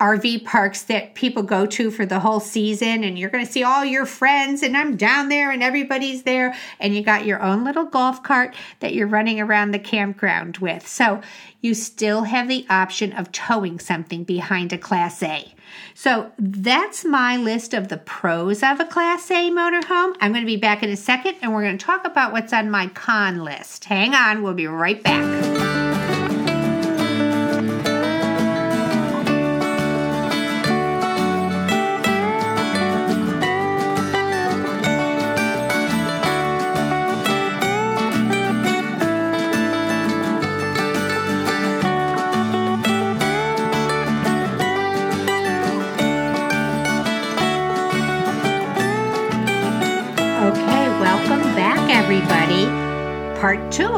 [0.00, 3.62] RV parks that people go to for the whole season, and you're going to see
[3.62, 7.64] all your friends, and I'm down there, and everybody's there, and you got your own
[7.64, 10.86] little golf cart that you're running around the campground with.
[10.86, 11.20] So
[11.60, 15.54] you still have the option of towing something behind a Class A.
[15.94, 20.16] So that's my list of the pros of a Class A motorhome.
[20.20, 22.52] I'm going to be back in a second, and we're going to talk about what's
[22.52, 23.84] on my con list.
[23.84, 25.81] Hang on, we'll be right back.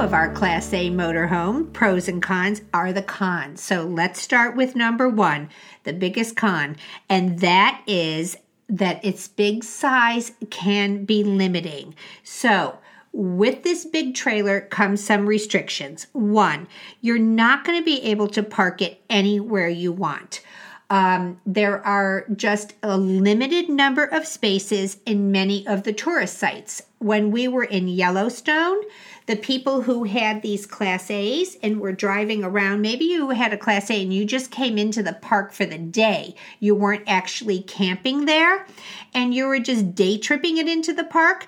[0.05, 3.63] Of our Class A motorhome pros and cons are the cons.
[3.63, 5.49] So let's start with number one,
[5.85, 6.77] the biggest con,
[7.09, 8.37] and that is
[8.69, 11.95] that its big size can be limiting.
[12.23, 12.77] So
[13.15, 16.07] with this big trailer comes some restrictions.
[16.13, 16.69] One,
[17.01, 20.43] you're not going to be able to park it anywhere you want.
[20.91, 26.83] Um, there are just a limited number of spaces in many of the tourist sites.
[26.99, 28.83] When we were in Yellowstone,
[29.27, 33.59] the people who had these class A's and were driving around, maybe you had a
[33.59, 36.35] class A and you just came into the park for the day.
[36.61, 38.67] You weren't actually camping there
[39.15, 41.47] and you were just day tripping it into the park.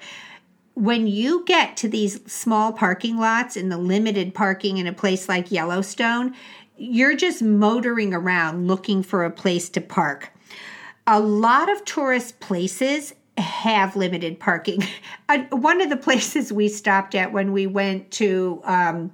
[0.73, 5.29] When you get to these small parking lots in the limited parking in a place
[5.29, 6.35] like Yellowstone,
[6.79, 10.33] you're just motoring around looking for a place to park.
[11.07, 14.83] A lot of tourist places have limited parking.
[15.29, 19.11] Uh, one of the places we stopped at when we went to um,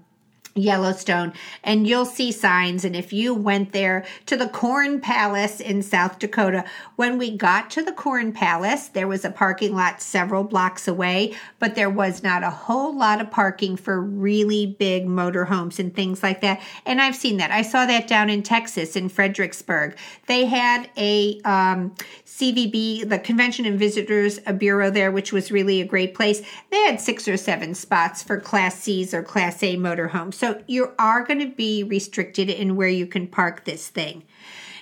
[0.54, 1.32] Yellowstone,
[1.64, 2.84] and you'll see signs.
[2.84, 6.64] And if you went there to the Corn Palace in South Dakota,
[6.96, 11.34] when we got to the Corn Palace, there was a parking lot several blocks away,
[11.58, 16.22] but there was not a whole lot of parking for really big motorhomes and things
[16.22, 16.60] like that.
[16.84, 17.50] And I've seen that.
[17.50, 19.96] I saw that down in Texas, in Fredericksburg.
[20.26, 21.94] They had a um,
[22.26, 26.42] CVB, the Convention and Visitors Bureau there, which was really a great place.
[26.70, 30.41] They had six or seven spots for Class C's or Class A motorhomes.
[30.42, 34.24] So you are going to be restricted in where you can park this thing.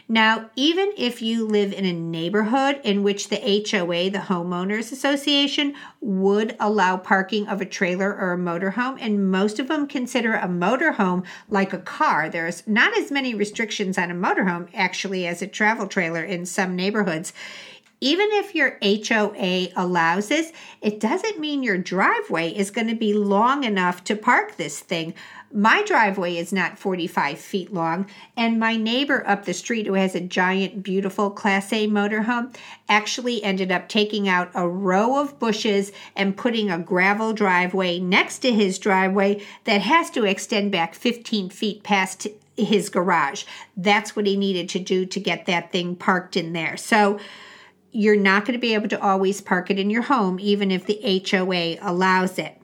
[0.08, 5.74] Now, even if you live in a neighborhood in which the HOA, the Homeowners Association,
[6.00, 10.48] would allow parking of a trailer or a motorhome, and most of them consider a
[10.48, 15.46] motorhome like a car, there's not as many restrictions on a motorhome actually as a
[15.46, 17.34] travel trailer in some neighborhoods
[18.00, 23.12] even if your HOA allows this, it doesn't mean your driveway is going to be
[23.12, 25.12] long enough to park this thing.
[25.52, 30.14] My driveway is not 45 feet long, and my neighbor up the street, who has
[30.14, 32.54] a giant, beautiful Class A motorhome,
[32.88, 38.38] actually ended up taking out a row of bushes and putting a gravel driveway next
[38.40, 43.42] to his driveway that has to extend back 15 feet past his garage.
[43.76, 46.76] That's what he needed to do to get that thing parked in there.
[46.76, 47.18] So,
[47.90, 50.86] you're not going to be able to always park it in your home, even if
[50.86, 52.59] the HOA allows it.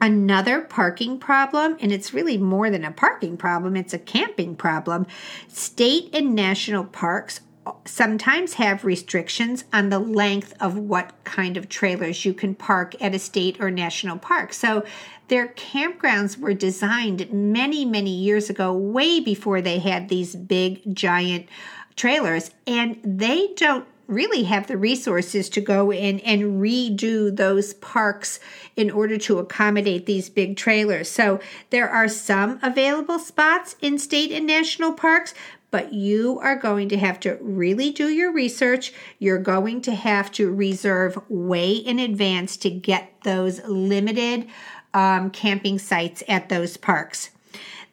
[0.00, 5.06] Another parking problem, and it's really more than a parking problem, it's a camping problem.
[5.48, 7.40] State and national parks
[7.86, 13.14] sometimes have restrictions on the length of what kind of trailers you can park at
[13.14, 14.52] a state or national park.
[14.52, 14.84] So
[15.28, 21.48] their campgrounds were designed many, many years ago, way before they had these big, giant
[21.96, 28.40] trailers, and they don't really have the resources to go in and redo those parks
[28.76, 31.10] in order to accommodate these big trailers.
[31.10, 31.40] So
[31.70, 35.34] there are some available spots in state and national parks,
[35.70, 38.92] but you are going to have to really do your research.
[39.18, 44.46] You're going to have to reserve way in advance to get those limited
[44.92, 47.30] um, camping sites at those parks.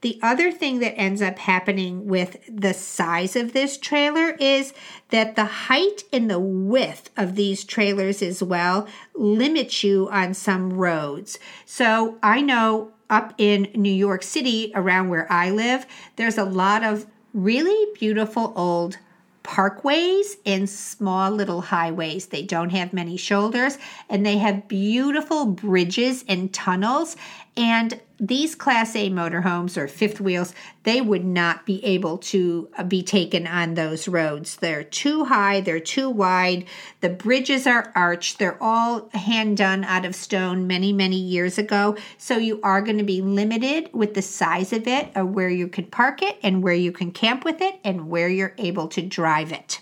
[0.01, 4.73] The other thing that ends up happening with the size of this trailer is
[5.09, 10.73] that the height and the width of these trailers as well limits you on some
[10.73, 11.37] roads.
[11.65, 15.85] So I know up in New York City, around where I live,
[16.15, 18.97] there's a lot of really beautiful old
[19.43, 22.27] parkways and small little highways.
[22.27, 23.77] They don't have many shoulders
[24.09, 27.15] and they have beautiful bridges and tunnels.
[27.57, 32.83] And these Class A motorhomes or fifth wheels, they would not be able to uh,
[32.83, 34.55] be taken on those roads.
[34.55, 36.65] They're too high, they're too wide.
[37.01, 41.97] The bridges are arched, they're all hand done out of stone many, many years ago.
[42.17, 45.67] So you are going to be limited with the size of it, of where you
[45.67, 49.01] can park it, and where you can camp with it, and where you're able to
[49.01, 49.81] drive it.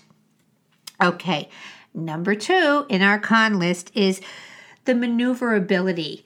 [1.00, 1.48] Okay,
[1.94, 4.20] number two in our con list is
[4.86, 6.24] the maneuverability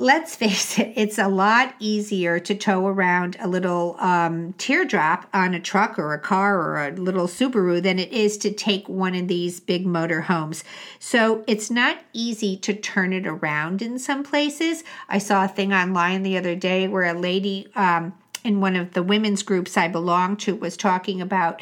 [0.00, 5.54] let's face it, it's a lot easier to tow around a little um, teardrop on
[5.54, 9.16] a truck or a car or a little Subaru than it is to take one
[9.16, 10.62] of these big motor homes.
[11.00, 14.84] So it's not easy to turn it around in some places.
[15.08, 18.92] I saw a thing online the other day where a lady um, in one of
[18.92, 21.60] the women's groups I belong to was talking about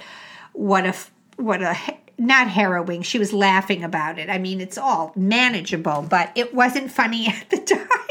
[0.53, 0.95] what a
[1.37, 1.75] what a
[2.19, 3.03] not harrowing.
[3.03, 4.31] She was laughing about it.
[4.31, 8.06] I mean, it's all manageable, but it wasn't funny at the time.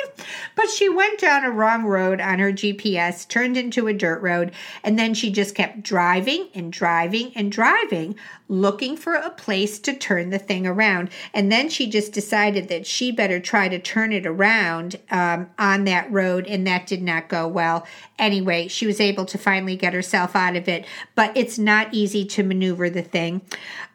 [0.55, 4.51] But she went down a wrong road on her GPS, turned into a dirt road,
[4.83, 8.15] and then she just kept driving and driving and driving,
[8.47, 11.09] looking for a place to turn the thing around.
[11.33, 15.83] And then she just decided that she better try to turn it around um, on
[15.83, 17.85] that road, and that did not go well.
[18.17, 20.85] Anyway, she was able to finally get herself out of it,
[21.15, 23.41] but it's not easy to maneuver the thing.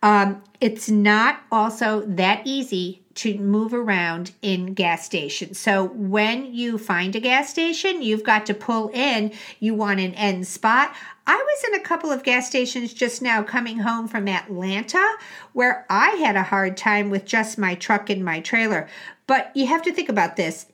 [0.03, 5.59] Um, it's not also that easy to move around in gas stations.
[5.59, 9.33] So when you find a gas station, you've got to pull in.
[9.59, 10.95] You want an end spot.
[11.27, 15.05] I was in a couple of gas stations just now coming home from Atlanta
[15.53, 18.89] where I had a hard time with just my truck and my trailer.
[19.27, 20.67] But you have to think about this.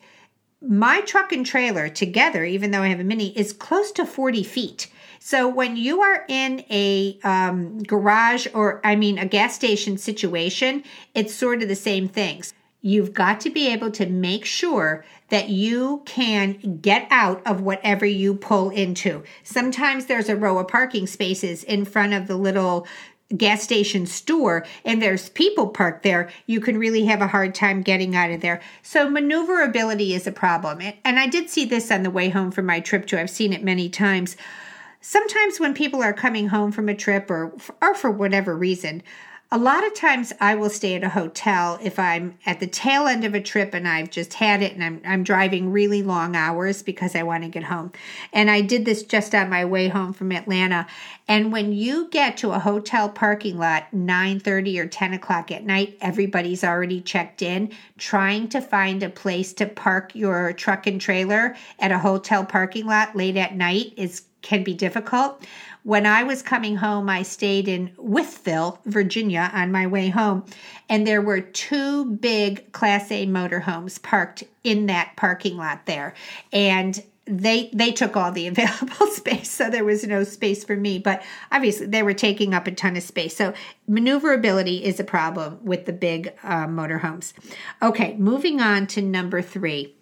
[0.60, 4.42] My truck and trailer together, even though I have a mini, is close to 40
[4.42, 4.88] feet.
[5.26, 10.84] So when you are in a um, garage or, I mean, a gas station situation,
[11.16, 12.54] it's sort of the same things.
[12.80, 18.06] You've got to be able to make sure that you can get out of whatever
[18.06, 19.24] you pull into.
[19.42, 22.86] Sometimes there's a row of parking spaces in front of the little
[23.36, 27.82] gas station store and there's people parked there, you can really have a hard time
[27.82, 28.60] getting out of there.
[28.82, 30.80] So maneuverability is a problem.
[31.04, 33.18] And I did see this on the way home from my trip too.
[33.18, 34.36] I've seen it many times
[35.06, 39.02] sometimes when people are coming home from a trip or or for whatever reason,
[39.52, 43.06] a lot of times I will stay at a hotel if I'm at the tail
[43.06, 46.34] end of a trip and I've just had it and I'm I'm driving really long
[46.34, 47.92] hours because I want to get home.
[48.32, 50.88] And I did this just on my way home from Atlanta.
[51.28, 55.96] And when you get to a hotel parking lot 9:30 or 10 o'clock at night,
[56.00, 57.70] everybody's already checked in.
[57.96, 62.86] Trying to find a place to park your truck and trailer at a hotel parking
[62.86, 65.42] lot late at night is can be difficult.
[65.82, 70.44] When I was coming home, I stayed in Wytheville, Virginia on my way home,
[70.88, 76.14] and there were two big Class A motorhomes parked in that parking lot there.
[76.52, 80.96] And they they took all the available space so there was no space for me
[80.96, 83.52] but obviously they were taking up a ton of space so
[83.88, 87.32] maneuverability is a problem with the big uh, motorhomes
[87.82, 89.95] okay moving on to number three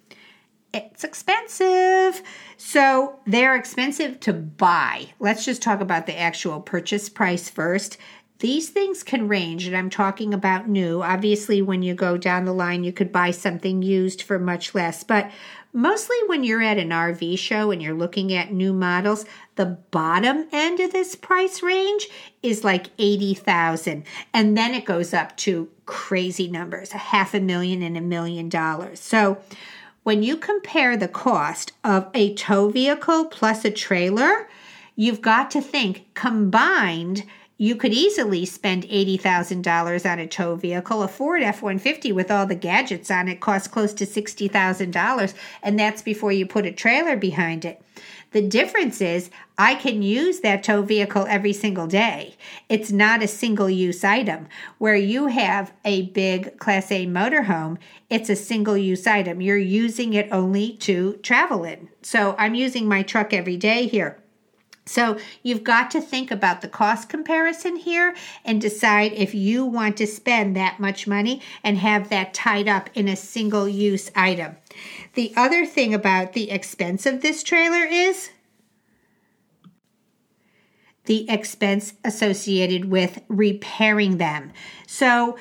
[0.75, 2.22] it's expensive.
[2.57, 5.07] So they're expensive to buy.
[5.20, 7.97] Let's just talk about the actual purchase price first.
[8.41, 11.03] These things can range, and I'm talking about new.
[11.03, 15.05] Obviously, when you go down the line, you could buy something used for much less.
[15.05, 15.31] But
[15.72, 19.25] mostly when you're at an RV show and you're looking at new models,
[19.57, 22.09] the bottom end of this price range
[22.43, 27.83] is like 80,000 and then it goes up to crazy numbers, a half a million
[27.83, 29.01] and a million dollars.
[29.01, 29.39] So
[30.05, 34.49] when you compare the cost of a tow vehicle plus a trailer,
[34.95, 37.25] you've got to think combined
[37.57, 41.03] you could easily spend $80,000 on a tow vehicle.
[41.03, 45.79] A Ford F 150 with all the gadgets on it costs close to $60,000, and
[45.79, 47.81] that's before you put a trailer behind it.
[48.35, 52.35] The difference is I can use that tow vehicle every single day.
[52.68, 54.49] It's not a single use item.
[54.78, 57.78] Where you have a big Class A motorhome,
[58.11, 59.41] it's a single use item.
[59.41, 61.89] You're using it only to travel in.
[62.03, 64.20] So I'm using my truck every day here.
[64.87, 68.14] So you've got to think about the cost comparison here
[68.45, 72.91] and decide if you want to spend that much money and have that tied up
[72.95, 74.57] in a single use item.
[75.14, 78.30] The other thing about the expense of this trailer is
[81.07, 84.53] the expense associated with repairing them.
[84.87, 85.37] So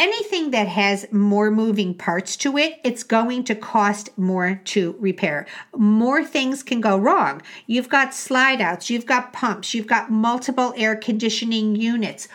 [0.00, 5.46] anything that has more moving parts to it, it's going to cost more to repair.
[5.76, 7.42] More things can go wrong.
[7.66, 12.28] You've got slide outs, you've got pumps, you've got multiple air conditioning units.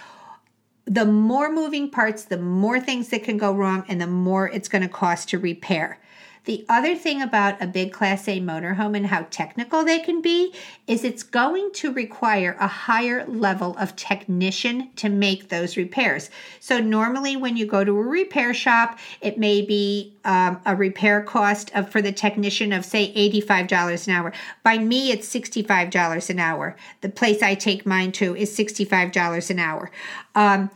[0.86, 4.70] The more moving parts, the more things that can go wrong, and the more it's
[4.70, 6.00] going to cost to repair.
[6.46, 10.54] The other thing about a big Class A motorhome and how technical they can be
[10.88, 16.30] is it's going to require a higher level of technician to make those repairs.
[16.60, 21.24] So, normally when you go to a repair shop, it may be um, a repair
[21.24, 24.34] cost of for the technician of say $85 an hour.
[24.64, 26.76] By me, it's $65 an hour.
[27.02, 29.90] The place I take mine to is $65 an hour.
[30.36, 30.70] Um,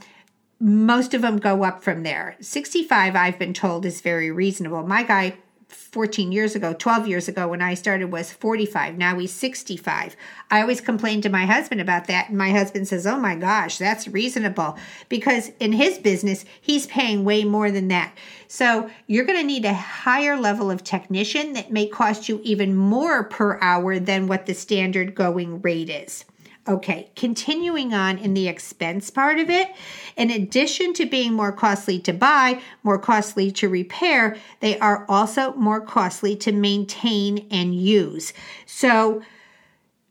[0.59, 2.35] most of them go up from there.
[2.41, 4.83] 65 I've been told is very reasonable.
[4.83, 5.37] My guy
[5.69, 8.97] 14 years ago, 12 years ago when I started was 45.
[8.97, 10.15] Now he's 65.
[10.51, 12.29] I always complain to my husband about that.
[12.29, 14.77] And my husband says, Oh my gosh, that's reasonable.
[15.09, 18.15] Because in his business, he's paying way more than that.
[18.47, 22.75] So you're going to need a higher level of technician that may cost you even
[22.75, 26.25] more per hour than what the standard going rate is.
[26.69, 29.69] Okay, continuing on in the expense part of it,
[30.15, 35.53] in addition to being more costly to buy, more costly to repair, they are also
[35.55, 38.33] more costly to maintain and use.
[38.67, 39.23] So,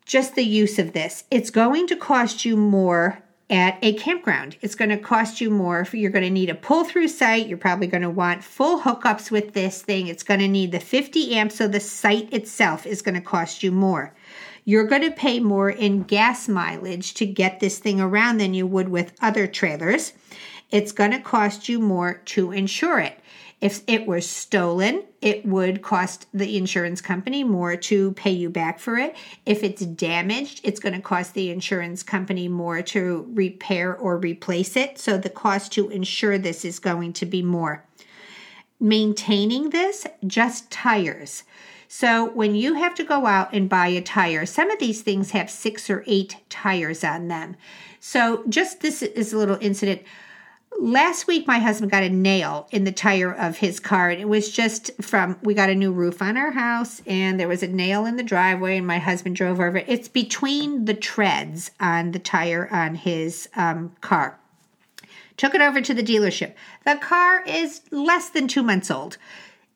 [0.05, 4.57] just the use of this, it's going to cost you more at a campground.
[4.61, 5.79] It's going to cost you more.
[5.81, 7.47] If you're going to need a pull through site.
[7.47, 10.09] You're probably going to want full hookups with this thing.
[10.09, 13.63] It's going to need the 50 amps, so the site itself is going to cost
[13.63, 14.13] you more
[14.69, 18.67] you're going to pay more in gas mileage to get this thing around than you
[18.67, 20.13] would with other trailers.
[20.71, 23.19] It's going to cost you more to insure it.
[23.63, 28.79] If it was stolen, it would cost the insurance company more to pay you back
[28.79, 29.17] for it.
[29.47, 34.77] If it's damaged, it's going to cost the insurance company more to repair or replace
[34.77, 34.99] it.
[34.99, 37.87] So the cost to insure this is going to be more.
[38.79, 41.45] Maintaining this, just tires.
[41.89, 45.31] So when you have to go out and buy a tire, some of these things
[45.31, 47.57] have six or eight tires on them.
[47.99, 50.03] So just this is a little incident.
[50.79, 54.11] Last week, my husband got a nail in the tire of his car.
[54.11, 57.49] And it was just from, we got a new roof on our house, and there
[57.49, 59.79] was a nail in the driveway, and my husband drove over.
[59.79, 59.87] it.
[59.89, 64.39] It's between the treads on the tire on his um, car.
[65.39, 66.53] Took it over to the dealership.
[66.85, 69.17] The car is less than two months old.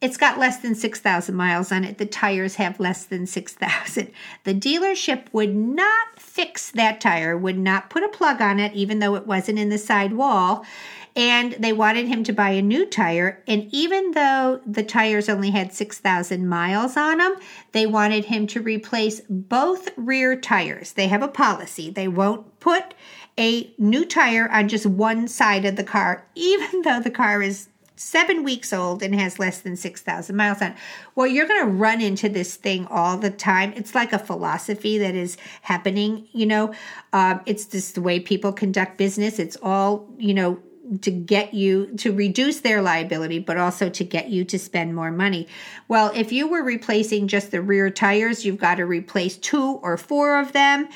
[0.02, 1.98] It's got less than 6,000 miles on it.
[1.98, 4.10] The tires have less than 6,000.
[4.42, 8.98] The dealership would not fix that tire, would not put a plug on it, even
[8.98, 10.66] though it wasn't in the side wall.
[11.14, 13.44] And they wanted him to buy a new tire.
[13.46, 17.36] And even though the tires only had 6,000 miles on them,
[17.70, 20.94] they wanted him to replace both rear tires.
[20.94, 21.90] They have a policy.
[21.90, 22.94] They won't put
[23.38, 27.68] a new tire on just one side of the car, even though the car is
[28.02, 30.74] seven weeks old and has less than 6,000 miles on.
[31.14, 33.72] Well, you're going to run into this thing all the time.
[33.76, 36.74] It's like a philosophy that is happening, you know.
[37.12, 39.38] Um, it's just the way people conduct business.
[39.38, 40.60] It's all, you know,
[41.00, 45.10] to get you to reduce their liability, but also to get you to spend more
[45.10, 45.46] money.
[45.88, 49.96] Well, if you were replacing just the rear tires, you've got to replace two or
[49.96, 50.88] four of them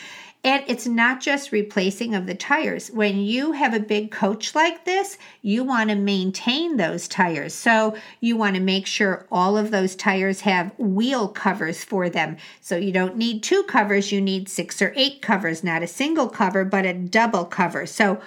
[0.47, 2.89] and it's not just replacing of the tires.
[2.93, 7.53] When you have a big coach like this, you want to maintain those tires.
[7.53, 12.37] So you want to make sure all of those tires have wheel covers for them.
[12.61, 16.29] So you don't need two covers, you need six or eight covers, not a single
[16.29, 17.85] cover, but a double cover.
[17.85, 18.21] So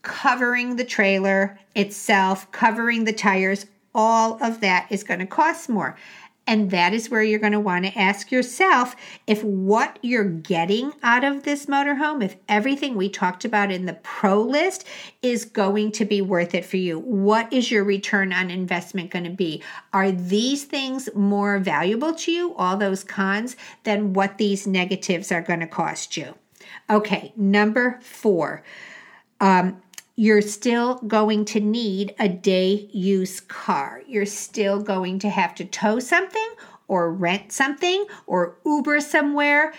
[0.00, 5.98] covering the trailer itself, covering the tires, all of that is going to cost more.
[6.52, 8.94] And that is where you're going to want to ask yourself
[9.26, 13.94] if what you're getting out of this motorhome, if everything we talked about in the
[13.94, 14.86] pro list
[15.22, 16.98] is going to be worth it for you.
[16.98, 19.62] What is your return on investment going to be?
[19.94, 25.40] Are these things more valuable to you, all those cons, than what these negatives are
[25.40, 26.34] going to cost you?
[26.90, 28.62] Okay, number four.
[29.40, 29.81] Um,
[30.16, 34.02] you're still going to need a day use car.
[34.06, 36.48] You're still going to have to tow something
[36.88, 39.72] or rent something or Uber somewhere.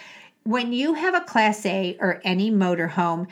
[0.44, 3.28] When you have a Class A or any motorhome,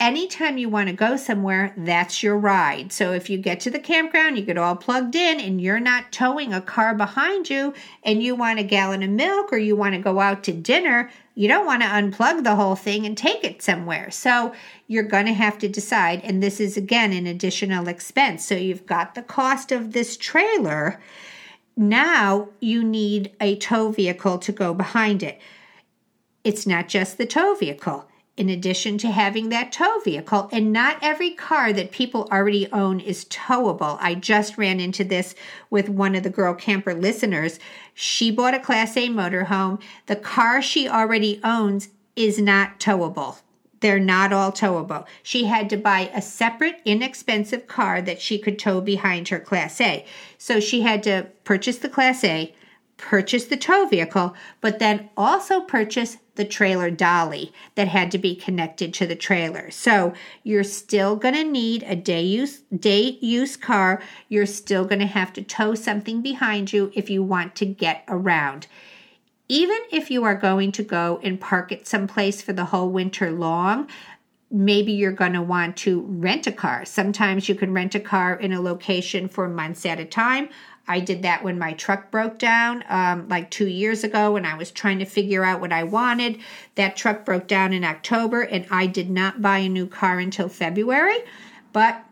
[0.00, 2.92] anytime you want to go somewhere, that's your ride.
[2.92, 6.12] So if you get to the campground, you get all plugged in and you're not
[6.12, 9.94] towing a car behind you and you want a gallon of milk or you want
[9.94, 13.44] to go out to dinner, you don't want to unplug the whole thing and take
[13.44, 14.10] it somewhere.
[14.10, 14.52] So
[14.88, 16.20] you're going to have to decide.
[16.24, 18.44] And this is again an additional expense.
[18.44, 21.00] So you've got the cost of this trailer.
[21.76, 25.40] Now you need a tow vehicle to go behind it.
[26.42, 28.08] It's not just the tow vehicle
[28.38, 30.48] in addition to having that tow vehicle.
[30.52, 33.98] And not every car that people already own is towable.
[34.00, 35.34] I just ran into this
[35.70, 37.58] with one of the Girl Camper listeners.
[37.94, 39.80] She bought a Class A motorhome.
[40.06, 43.38] The car she already owns is not towable.
[43.80, 45.06] They're not all towable.
[45.22, 49.80] She had to buy a separate, inexpensive car that she could tow behind her Class
[49.80, 50.04] A.
[50.36, 52.52] So she had to purchase the Class A,
[52.98, 58.34] purchase the tow vehicle, but then also purchase the trailer dolly that had to be
[58.34, 59.70] connected to the trailer.
[59.70, 64.02] So you're still going to need a day use day use car.
[64.28, 68.04] You're still going to have to tow something behind you if you want to get
[68.08, 68.66] around.
[69.48, 73.30] Even if you are going to go and park it someplace for the whole winter
[73.30, 73.88] long,
[74.50, 76.84] maybe you're going to want to rent a car.
[76.84, 80.48] Sometimes you can rent a car in a location for months at a time.
[80.88, 84.56] I did that when my truck broke down um, like two years ago when I
[84.56, 86.38] was trying to figure out what I wanted.
[86.76, 90.48] That truck broke down in October and I did not buy a new car until
[90.48, 91.18] February.
[91.74, 92.02] But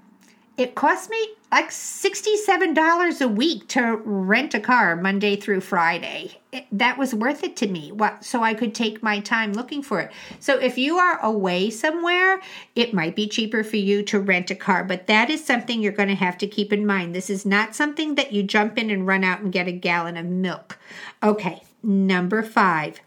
[0.56, 6.38] it cost me like $67 a week to rent a car Monday through Friday.
[6.50, 7.92] It, that was worth it to me.
[7.92, 10.10] What, so I could take my time looking for it.
[10.40, 12.40] So if you are away somewhere,
[12.74, 15.92] it might be cheaper for you to rent a car, but that is something you're
[15.92, 17.14] going to have to keep in mind.
[17.14, 20.16] This is not something that you jump in and run out and get a gallon
[20.16, 20.78] of milk.
[21.22, 23.00] Okay, number five,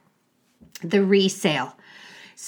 [0.81, 1.75] the resale.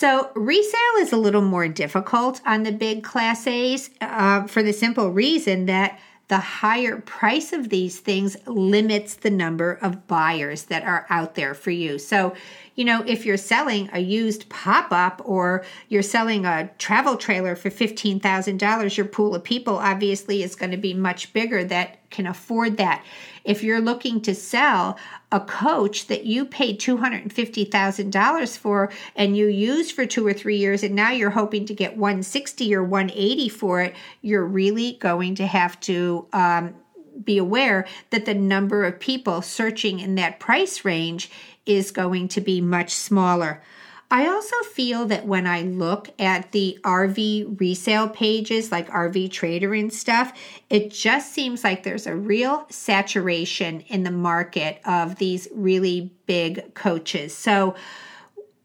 [0.02, 4.74] So resale is a little more difficult on the big Class A's uh, for the
[4.74, 10.82] simple reason that the higher price of these things limits the number of buyers that
[10.82, 12.00] are out there for you.
[12.00, 12.34] So,
[12.76, 17.56] you know, if you're selling a used pop up or you're selling a travel trailer
[17.56, 22.28] for $15,000, your pool of people obviously is going to be much bigger that can
[22.28, 23.04] afford that.
[23.44, 24.98] If you're looking to sell
[25.32, 30.84] a coach that you paid $250,000 for and you used for 2 or 3 years
[30.84, 35.48] and now you're hoping to get 160 or 180 for it, you're really going to
[35.48, 36.74] have to um,
[37.24, 41.30] be aware that the number of people searching in that price range
[41.66, 43.62] is going to be much smaller.
[44.12, 49.74] I also feel that when I look at the RV resale pages like RV Trader
[49.74, 50.34] and stuff,
[50.70, 56.74] it just seems like there's a real saturation in the market of these really big
[56.74, 57.34] coaches.
[57.34, 57.76] So,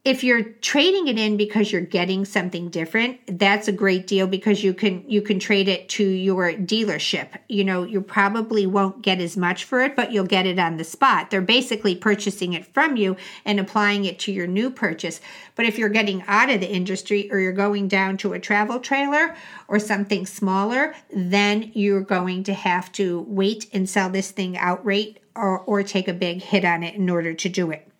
[0.07, 4.63] if you're trading it in because you're getting something different that's a great deal because
[4.63, 7.31] you can you can trade it to your dealership.
[7.49, 10.77] You know you probably won't get as much for it but you'll get it on
[10.77, 11.31] the spot.
[11.31, 15.21] They're basically purchasing it from you and applying it to your new purchase.
[15.57, 18.79] But if you're getting out of the industry or you're going down to a travel
[18.79, 19.35] trailer
[19.67, 25.19] or something smaller then you're going to have to wait and sell this thing outright
[25.35, 27.91] or, or take a big hit on it in order to do it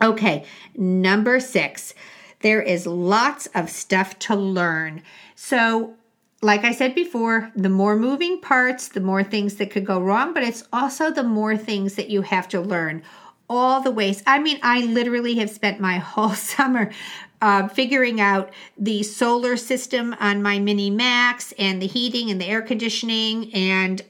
[0.00, 0.44] Okay,
[0.76, 1.92] number six,
[2.40, 5.02] there is lots of stuff to learn.
[5.34, 5.94] So,
[6.40, 10.32] like I said before, the more moving parts, the more things that could go wrong,
[10.32, 13.02] but it's also the more things that you have to learn.
[13.50, 14.22] All the ways.
[14.26, 16.92] I mean, I literally have spent my whole summer
[17.40, 22.46] uh, figuring out the solar system on my Mini Max and the heating and the
[22.46, 24.02] air conditioning and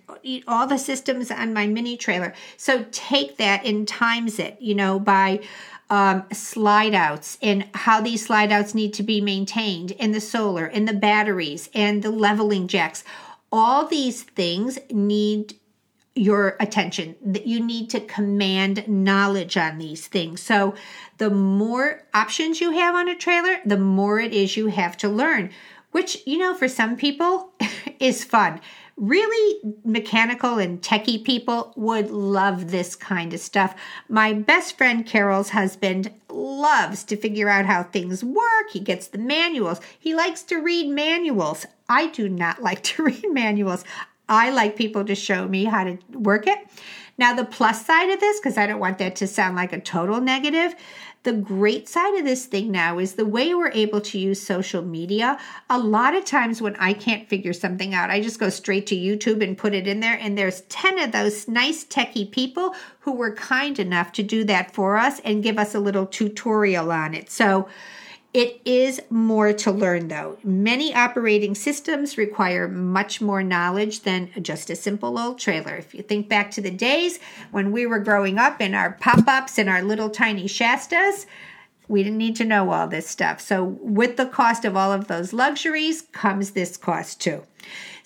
[0.46, 2.34] all the systems on my mini trailer.
[2.56, 5.40] So take that and times it, you know, by
[5.90, 10.66] um, slide outs and how these slide outs need to be maintained in the solar
[10.66, 13.04] and the batteries and the leveling jacks.
[13.50, 15.54] All these things need
[16.14, 17.16] your attention.
[17.22, 20.42] That you need to command knowledge on these things.
[20.42, 20.74] So
[21.18, 25.08] the more options you have on a trailer the more it is you have to
[25.08, 25.50] learn
[25.90, 27.52] which you know for some people
[28.00, 28.60] is fun
[28.98, 33.74] really mechanical and techie people would love this kind of stuff.
[34.08, 38.70] My best friend Carol's husband loves to figure out how things work.
[38.72, 39.80] He gets the manuals.
[39.98, 41.64] He likes to read manuals.
[41.88, 43.84] I do not like to read manuals.
[44.28, 46.58] I like people to show me how to work it.
[47.16, 49.80] Now, the plus side of this, because I don't want that to sound like a
[49.80, 50.74] total negative,
[51.24, 54.82] the great side of this thing now is the way we're able to use social
[54.82, 55.38] media.
[55.68, 58.96] A lot of times when I can't figure something out, I just go straight to
[58.96, 60.18] YouTube and put it in there.
[60.20, 64.74] And there's 10 of those nice techie people who were kind enough to do that
[64.74, 67.30] for us and give us a little tutorial on it.
[67.30, 67.68] So,
[68.34, 70.38] it is more to learn, though.
[70.44, 75.74] Many operating systems require much more knowledge than just a simple old trailer.
[75.76, 77.18] If you think back to the days
[77.52, 81.24] when we were growing up in our pop ups and our little tiny Shastas,
[81.88, 83.40] we didn't need to know all this stuff.
[83.40, 87.44] So, with the cost of all of those luxuries comes this cost too.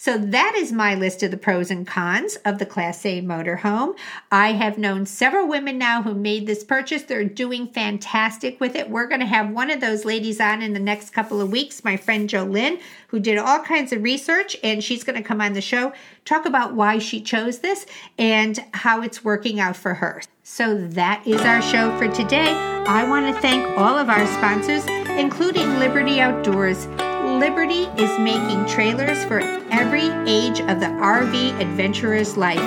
[0.02, 3.96] So that is my list of the pros and cons of the Class A motorhome.
[4.32, 7.02] I have known several women now who made this purchase.
[7.02, 8.90] They're doing fantastic with it.
[8.90, 11.84] We're going to have one of those ladies on in the next couple of weeks,
[11.84, 15.52] my friend Jolynn, who did all kinds of research, and she's going to come on
[15.52, 15.92] the show,
[16.24, 17.86] talk about why she chose this
[18.18, 20.20] and how it's working out for her.
[20.42, 22.50] So that is our show for today.
[22.50, 26.88] I want to thank all of our sponsors, including Liberty Outdoors.
[27.22, 29.38] Liberty is making trailers for
[29.70, 32.58] every age of the RV adventurer's life.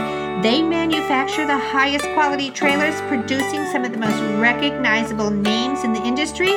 [0.41, 6.01] They manufacture the highest quality trailers, producing some of the most recognizable names in the
[6.03, 6.51] industry.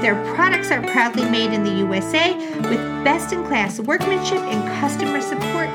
[0.00, 2.34] Their products are proudly made in the USA
[2.68, 5.74] with best in class workmanship and customer support.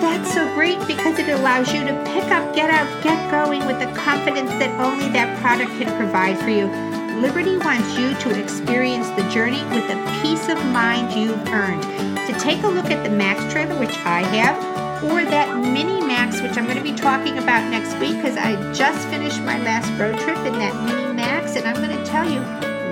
[0.00, 3.78] That's so great because it allows you to pick up, get out, get going with
[3.78, 6.89] the confidence that only that product can provide for you.
[7.20, 11.82] Liberty wants you to experience the journey with the peace of mind you've earned.
[11.82, 14.56] To take a look at the Max trailer, which I have,
[15.04, 18.56] or that Mini Max, which I'm going to be talking about next week because I
[18.72, 22.24] just finished my last road trip in that Mini Max, and I'm going to tell
[22.24, 22.40] you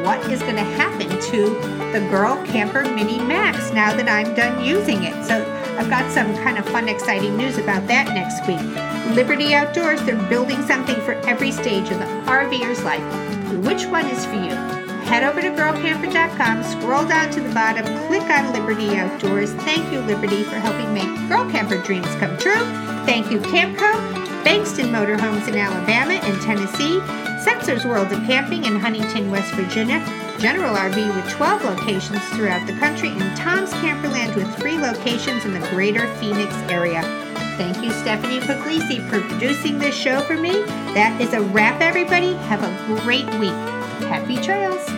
[0.05, 1.43] what is going to happen to
[1.93, 5.25] the Girl Camper Mini Max now that I'm done using it.
[5.25, 5.41] So
[5.79, 8.61] I've got some kind of fun, exciting news about that next week.
[9.17, 13.38] Liberty Outdoors, they're building something for every stage of the RVer's life.
[13.49, 14.55] Which one is for you?
[15.09, 19.53] Head over to girlcamper.com, scroll down to the bottom, click on Liberty Outdoors.
[19.65, 22.61] Thank you, Liberty, for helping make Girl Camper dreams come true.
[23.07, 23.91] Thank you, Camco,
[24.45, 27.01] Bankston Motorhomes in Alabama and Tennessee,
[27.43, 30.05] Sensors World of Camping in Huntington, West Virginia,
[30.39, 35.55] General RV with 12 locations throughout the country, and Tom's Camperland with three locations in
[35.55, 37.01] the greater Phoenix area.
[37.59, 40.63] Thank you, Stephanie Puglisi, for producing this show for me.
[40.95, 42.35] That is a wrap, everybody.
[42.47, 43.51] Have a great week.
[44.07, 44.98] Happy trails.